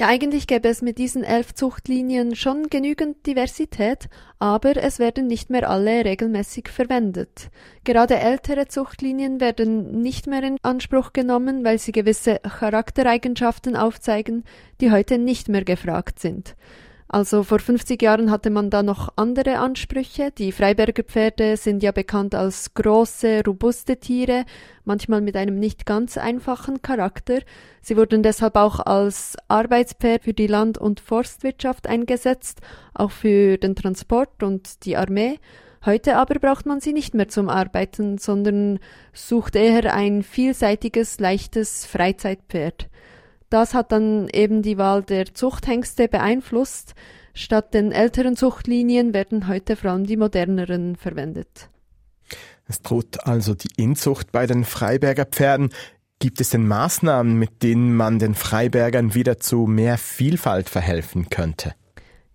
Ja, 0.00 0.06
eigentlich 0.06 0.46
gäbe 0.46 0.68
es 0.68 0.80
mit 0.80 0.96
diesen 0.98 1.24
elf 1.24 1.54
Zuchtlinien 1.54 2.36
schon 2.36 2.68
genügend 2.70 3.26
Diversität, 3.26 4.08
aber 4.38 4.76
es 4.76 5.00
werden 5.00 5.26
nicht 5.26 5.50
mehr 5.50 5.68
alle 5.68 6.04
regelmäßig 6.04 6.68
verwendet. 6.68 7.50
Gerade 7.82 8.16
ältere 8.16 8.68
Zuchtlinien 8.68 9.40
werden 9.40 10.00
nicht 10.00 10.28
mehr 10.28 10.44
in 10.44 10.56
Anspruch 10.62 11.12
genommen, 11.12 11.64
weil 11.64 11.80
sie 11.80 11.90
gewisse 11.90 12.38
Charaktereigenschaften 12.38 13.74
aufzeigen, 13.74 14.44
die 14.80 14.92
heute 14.92 15.18
nicht 15.18 15.48
mehr 15.48 15.64
gefragt 15.64 16.20
sind. 16.20 16.54
Also 17.10 17.42
vor 17.42 17.58
50 17.58 18.02
Jahren 18.02 18.30
hatte 18.30 18.50
man 18.50 18.68
da 18.68 18.82
noch 18.82 19.08
andere 19.16 19.58
Ansprüche. 19.58 20.30
Die 20.30 20.52
Freiberger 20.52 21.02
Pferde 21.02 21.56
sind 21.56 21.82
ja 21.82 21.90
bekannt 21.90 22.34
als 22.34 22.74
große, 22.74 23.42
robuste 23.46 23.96
Tiere, 23.96 24.44
manchmal 24.84 25.22
mit 25.22 25.34
einem 25.34 25.58
nicht 25.58 25.86
ganz 25.86 26.18
einfachen 26.18 26.82
Charakter. 26.82 27.40
Sie 27.80 27.96
wurden 27.96 28.22
deshalb 28.22 28.56
auch 28.56 28.80
als 28.80 29.36
Arbeitspferd 29.48 30.24
für 30.24 30.34
die 30.34 30.48
Land- 30.48 30.76
und 30.76 31.00
Forstwirtschaft 31.00 31.86
eingesetzt, 31.86 32.60
auch 32.92 33.10
für 33.10 33.56
den 33.56 33.74
Transport 33.74 34.42
und 34.42 34.84
die 34.84 34.98
Armee. 34.98 35.38
Heute 35.86 36.16
aber 36.16 36.38
braucht 36.38 36.66
man 36.66 36.80
sie 36.80 36.92
nicht 36.92 37.14
mehr 37.14 37.28
zum 37.28 37.48
Arbeiten, 37.48 38.18
sondern 38.18 38.80
sucht 39.14 39.56
eher 39.56 39.94
ein 39.94 40.22
vielseitiges, 40.22 41.20
leichtes 41.20 41.86
Freizeitpferd. 41.86 42.90
Das 43.50 43.74
hat 43.74 43.92
dann 43.92 44.28
eben 44.28 44.62
die 44.62 44.78
Wahl 44.78 45.02
der 45.02 45.34
Zuchthengste 45.34 46.08
beeinflusst. 46.08 46.94
Statt 47.34 47.72
den 47.72 47.92
älteren 47.92 48.36
Zuchtlinien 48.36 49.14
werden 49.14 49.48
heute 49.48 49.76
vor 49.76 49.92
allem 49.92 50.06
die 50.06 50.16
moderneren 50.16 50.96
verwendet. 50.96 51.70
Es 52.66 52.82
droht 52.82 53.26
also 53.26 53.54
die 53.54 53.70
Inzucht 53.76 54.32
bei 54.32 54.46
den 54.46 54.64
Freiberger 54.64 55.24
Pferden. 55.24 55.70
Gibt 56.18 56.40
es 56.40 56.50
denn 56.50 56.66
Maßnahmen, 56.66 57.38
mit 57.38 57.62
denen 57.62 57.94
man 57.94 58.18
den 58.18 58.34
Freibergern 58.34 59.14
wieder 59.14 59.38
zu 59.38 59.66
mehr 59.66 59.96
Vielfalt 59.98 60.68
verhelfen 60.68 61.30
könnte? 61.30 61.74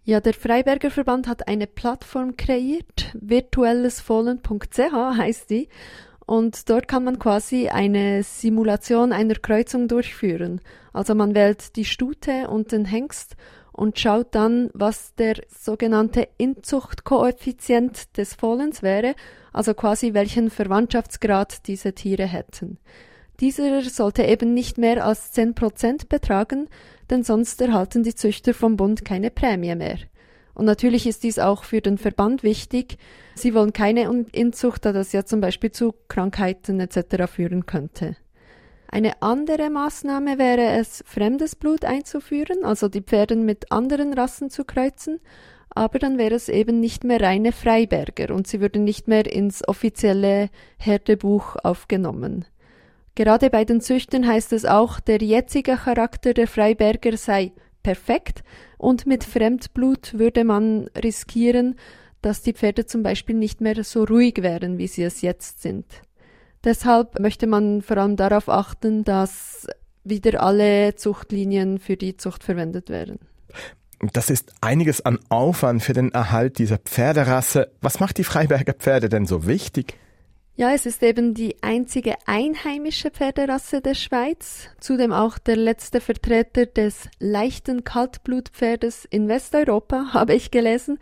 Ja, 0.06 0.20
der 0.20 0.34
Freiberger 0.34 0.90
Verband 0.90 1.28
hat 1.28 1.48
eine 1.48 1.68
Plattform 1.68 2.36
kreiert, 2.36 3.14
virtuellesfohlen.ch 3.14 4.94
heißt 5.18 5.50
die, 5.50 5.70
und 6.26 6.70
dort 6.70 6.88
kann 6.88 7.04
man 7.04 7.20
quasi 7.20 7.70
eine 7.70 8.24
Simulation 8.24 9.12
einer 9.12 9.36
Kreuzung 9.36 9.88
durchführen. 9.88 10.62
Also 10.94 11.16
man 11.16 11.36
wählt 11.36 11.76
die 11.76 11.86
Stute 11.86 12.48
und 12.48 12.72
den 12.72 12.86
Hengst 12.86 13.36
und 13.72 14.00
schaut 14.00 14.34
dann, 14.36 14.70
was 14.74 15.16
der 15.16 15.42
sogenannte 15.50 16.28
Inzuchtkoeffizient 16.38 18.16
des 18.18 18.36
Fohlens 18.36 18.84
wäre, 18.84 19.16
also 19.52 19.74
quasi 19.74 20.14
welchen 20.14 20.50
Verwandtschaftsgrad 20.50 21.68
diese 21.68 21.94
Tiere 21.94 22.26
hätten. 22.26 22.78
Dieser 23.40 23.82
sollte 23.82 24.24
eben 24.24 24.54
nicht 24.54 24.78
mehr 24.78 25.06
als 25.06 25.36
10% 25.36 26.08
betragen, 26.08 26.70
denn 27.10 27.24
sonst 27.24 27.60
erhalten 27.62 28.04
die 28.04 28.16
Züchter 28.16 28.54
vom 28.54 28.78
Bund 28.78 29.04
keine 29.04 29.32
Prämie 29.32 29.76
mehr. 29.76 29.98
Und 30.54 30.66
natürlich 30.66 31.08
ist 31.08 31.24
dies 31.24 31.40
auch 31.40 31.64
für 31.64 31.82
den 31.82 31.98
Verband 31.98 32.44
wichtig. 32.44 32.98
Sie 33.36 33.54
wollen 33.54 33.74
keine 33.74 34.04
Inzucht, 34.32 34.86
da 34.86 34.94
das 34.94 35.12
ja 35.12 35.26
zum 35.26 35.42
Beispiel 35.42 35.72
zu 35.72 35.96
Krankheiten 36.08 36.80
etc. 36.80 37.32
führen 37.32 37.66
könnte. 37.66 38.16
Eine 38.88 39.24
andere 39.24 39.72
Maßnahme 39.72 40.38
wäre 40.38 40.80
es, 40.80 41.04
fremdes 41.08 41.56
Blut 41.56 41.84
einzuführen, 41.84 42.64
also 42.64 42.90
die 42.90 43.02
Pferde 43.02 43.36
mit 43.36 43.72
anderen 43.72 44.14
Rassen 44.14 44.52
zu 44.52 44.66
kreuzen, 44.66 45.20
aber 45.72 45.98
dann 45.98 46.20
wäre 46.20 46.36
es 46.36 46.48
eben 46.48 46.80
nicht 46.80 47.04
mehr 47.04 47.20
reine 47.20 47.52
Freiberger 47.52 48.36
und 48.36 48.46
sie 48.46 48.62
würden 48.62 48.84
nicht 48.84 49.08
mehr 49.08 49.26
ins 49.26 49.68
offizielle 49.68 50.50
Herdebuch 50.78 51.56
aufgenommen. 51.64 52.46
Gerade 53.16 53.50
bei 53.50 53.66
den 53.66 53.82
Züchtern 53.82 54.28
heißt 54.28 54.54
es 54.54 54.66
auch, 54.66 55.00
der 55.00 55.18
jetzige 55.24 55.76
Charakter 55.76 56.36
der 56.36 56.48
Freiberger 56.48 57.18
sei 57.18 57.52
perfekt 57.84 58.44
und 58.78 59.06
mit 59.06 59.24
Fremdblut 59.24 60.18
würde 60.18 60.44
man 60.44 60.88
riskieren, 60.98 61.76
dass 62.22 62.42
die 62.42 62.54
Pferde 62.54 62.86
zum 62.86 63.04
Beispiel 63.04 63.36
nicht 63.36 63.62
mehr 63.62 63.84
so 63.84 64.04
ruhig 64.06 64.42
wären, 64.42 64.78
wie 64.78 64.88
sie 64.88 65.04
es 65.04 65.22
jetzt 65.22 65.62
sind. 65.62 65.86
Deshalb 66.64 67.20
möchte 67.20 67.46
man 67.46 67.82
vor 67.82 67.98
allem 67.98 68.16
darauf 68.16 68.48
achten, 68.48 69.04
dass 69.04 69.68
wieder 70.06 70.42
alle 70.42 70.96
Zuchtlinien 70.96 71.78
für 71.78 71.98
die 71.98 72.16
Zucht 72.18 72.44
verwendet 72.44 72.90
werden. 72.90 73.20
Das 74.12 74.30
ist 74.30 74.54
einiges 74.62 75.06
an 75.06 75.20
Aufwand 75.30 75.82
für 75.82 75.94
den 75.94 76.12
Erhalt 76.12 76.58
dieser 76.58 76.78
Pferderasse. 76.78 77.72
Was 77.82 78.00
macht 78.00 78.18
die 78.18 78.24
Freiberger 78.24 78.74
Pferde 78.74 79.08
denn 79.08 79.26
so 79.26 79.46
wichtig? 79.46 79.98
Ja, 80.56 80.72
es 80.72 80.86
ist 80.86 81.02
eben 81.02 81.34
die 81.34 81.56
einzige 81.64 82.14
einheimische 82.28 83.10
Pferderasse 83.10 83.82
der 83.82 83.96
Schweiz, 83.96 84.70
zudem 84.80 85.12
auch 85.12 85.40
der 85.40 85.56
letzte 85.56 86.00
Vertreter 86.00 86.68
des 86.68 87.10
leichten 87.20 87.84
Kaltblutpferdes 87.84 89.06
in 89.10 89.28
Westeuropa, 89.28 90.10
habe 90.14 90.36
ich 90.36 90.52
gelesen. 90.52 91.00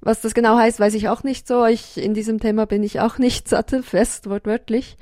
Was 0.00 0.20
das 0.20 0.34
genau 0.34 0.56
heißt, 0.56 0.78
weiß 0.78 0.94
ich 0.94 1.08
auch 1.08 1.24
nicht 1.24 1.48
so. 1.48 1.66
Ich, 1.66 1.98
in 1.98 2.14
diesem 2.14 2.38
Thema 2.38 2.64
bin 2.64 2.84
ich 2.84 3.00
auch 3.00 3.18
nicht 3.18 3.48
sattelfest, 3.48 4.30
wortwörtlich. 4.30 4.96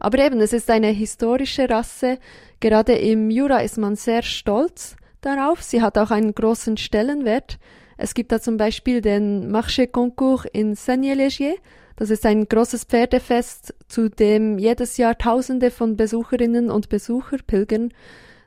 Aber 0.00 0.18
eben, 0.18 0.40
es 0.40 0.54
ist 0.54 0.70
eine 0.70 0.88
historische 0.88 1.68
Rasse. 1.68 2.18
Gerade 2.60 2.94
im 2.94 3.30
Jura 3.30 3.58
ist 3.58 3.76
man 3.76 3.96
sehr 3.96 4.22
stolz 4.22 4.96
darauf. 5.20 5.62
Sie 5.62 5.82
hat 5.82 5.98
auch 5.98 6.10
einen 6.10 6.34
großen 6.34 6.78
Stellenwert. 6.78 7.58
Es 7.98 8.14
gibt 8.14 8.32
da 8.32 8.40
zum 8.40 8.56
Beispiel 8.56 9.02
den 9.02 9.54
Marché 9.54 9.86
Concours 9.86 10.46
in 10.52 10.74
Saigné-Légier. 10.74 11.54
Das 11.96 12.10
ist 12.10 12.24
ein 12.26 12.48
großes 12.48 12.84
Pferdefest, 12.84 13.74
zu 13.88 14.08
dem 14.08 14.58
jedes 14.58 14.96
Jahr 14.96 15.16
Tausende 15.16 15.70
von 15.70 15.96
Besucherinnen 15.96 16.70
und 16.70 16.88
Besucher 16.88 17.38
pilgern. 17.46 17.92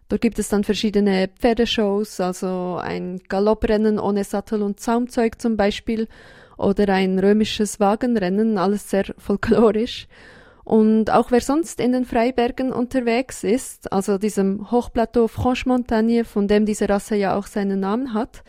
Dort 0.10 0.21
gibt 0.21 0.38
es 0.38 0.49
dann 0.49 0.63
verschiedene 0.63 1.29
Pferdeshows, 1.39 2.19
also 2.19 2.77
ein 2.81 3.21
Galopprennen 3.27 3.99
ohne 3.99 4.23
Sattel 4.23 4.62
und 4.62 4.79
Zaumzeug 4.79 5.41
zum 5.41 5.58
Beispiel 5.58 6.08
oder 6.58 6.89
ein 6.89 7.17
römisches 7.19 7.79
Wagenrennen, 7.79 8.58
alles 8.58 8.89
sehr 8.89 9.05
folklorisch. 9.17 10.08
Und 10.63 11.12
auch 11.12 11.29
wer 11.29 11.41
sonst 11.41 11.79
in 11.79 11.91
den 11.91 12.05
Freibergen 12.05 12.73
unterwegs 12.73 13.43
ist, 13.43 13.93
also 13.93 14.17
diesem 14.17 14.71
Hochplateau 14.71 15.27
Franche-Montagne, 15.27 16.25
von 16.25 16.47
dem 16.47 16.65
diese 16.65 16.89
Rasse 16.89 17.15
ja 17.15 17.36
auch 17.38 17.45
seinen 17.45 17.79
Namen 17.79 18.15
hat, 18.15 18.43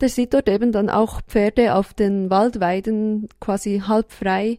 der 0.00 0.08
sieht 0.08 0.34
dort 0.34 0.48
eben 0.48 0.72
dann 0.72 0.90
auch 0.90 1.20
Pferde 1.22 1.74
auf 1.74 1.94
den 1.94 2.30
Waldweiden 2.30 3.28
quasi 3.40 3.82
halb 3.86 4.12
frei. 4.12 4.58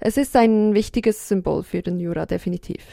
Es 0.00 0.16
ist 0.16 0.34
ein 0.36 0.74
wichtiges 0.74 1.28
Symbol 1.28 1.62
für 1.62 1.82
den 1.82 2.00
Jura, 2.00 2.26
definitiv. 2.26 2.84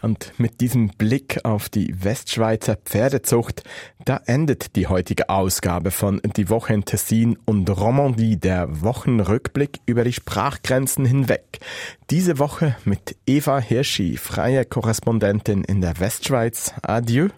Und 0.00 0.32
mit 0.38 0.60
diesem 0.60 0.88
Blick 0.88 1.44
auf 1.44 1.68
die 1.68 2.02
Westschweizer 2.02 2.76
Pferdezucht, 2.76 3.62
da 4.04 4.20
endet 4.26 4.76
die 4.76 4.86
heutige 4.86 5.28
Ausgabe 5.28 5.90
von 5.90 6.20
Die 6.36 6.48
Woche 6.48 6.72
in 6.72 6.84
Tessin 6.84 7.36
und 7.44 7.68
Romandie, 7.68 8.38
der 8.38 8.82
Wochenrückblick 8.82 9.80
über 9.84 10.04
die 10.04 10.12
Sprachgrenzen 10.12 11.04
hinweg. 11.04 11.58
Diese 12.10 12.38
Woche 12.38 12.76
mit 12.84 13.16
Eva 13.26 13.58
Hirschi, 13.58 14.16
freie 14.16 14.64
Korrespondentin 14.64 15.64
in 15.64 15.80
der 15.80 16.00
Westschweiz. 16.00 16.72
Adieu. 16.82 17.28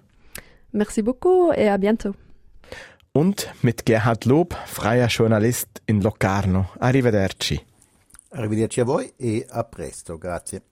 Merci 0.72 1.02
beaucoup 1.02 1.52
et 1.52 1.68
à 1.68 1.78
bientôt. 1.78 2.14
Und 3.16 3.48
mit 3.62 3.86
Gerhard 3.86 4.24
Lob, 4.24 4.56
freier 4.66 5.06
Journalist 5.06 5.68
in 5.86 6.00
Locarno. 6.00 6.70
Arrivederci. 6.80 7.60
Arrivederci 8.30 8.80
a 8.80 8.84
voi 8.84 9.12
e 9.16 9.46
a 9.48 9.62
presto. 9.62 10.18
Grazie. 10.18 10.62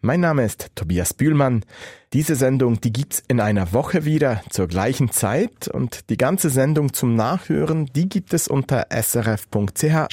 Mein 0.00 0.18
Name 0.18 0.44
ist 0.44 0.72
Tobias 0.74 1.14
Bühlmann. 1.14 1.64
Diese 2.12 2.34
Sendung, 2.34 2.80
die 2.80 2.92
gibt's 2.92 3.22
in 3.28 3.38
einer 3.38 3.72
Woche 3.72 4.04
wieder 4.04 4.42
zur 4.50 4.66
gleichen 4.66 5.12
Zeit 5.12 5.68
und 5.68 6.10
die 6.10 6.16
ganze 6.16 6.50
Sendung 6.50 6.92
zum 6.92 7.14
Nachhören, 7.14 7.86
die 7.94 8.08
gibt 8.08 8.34
es 8.34 8.48
unter 8.48 8.86
srf.ch-audio 8.90 10.08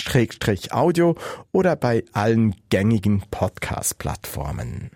oder 1.52 1.76
bei 1.78 2.06
allen 2.14 2.54
gängigen 2.70 3.24
Podcast-Plattformen. 3.32 4.92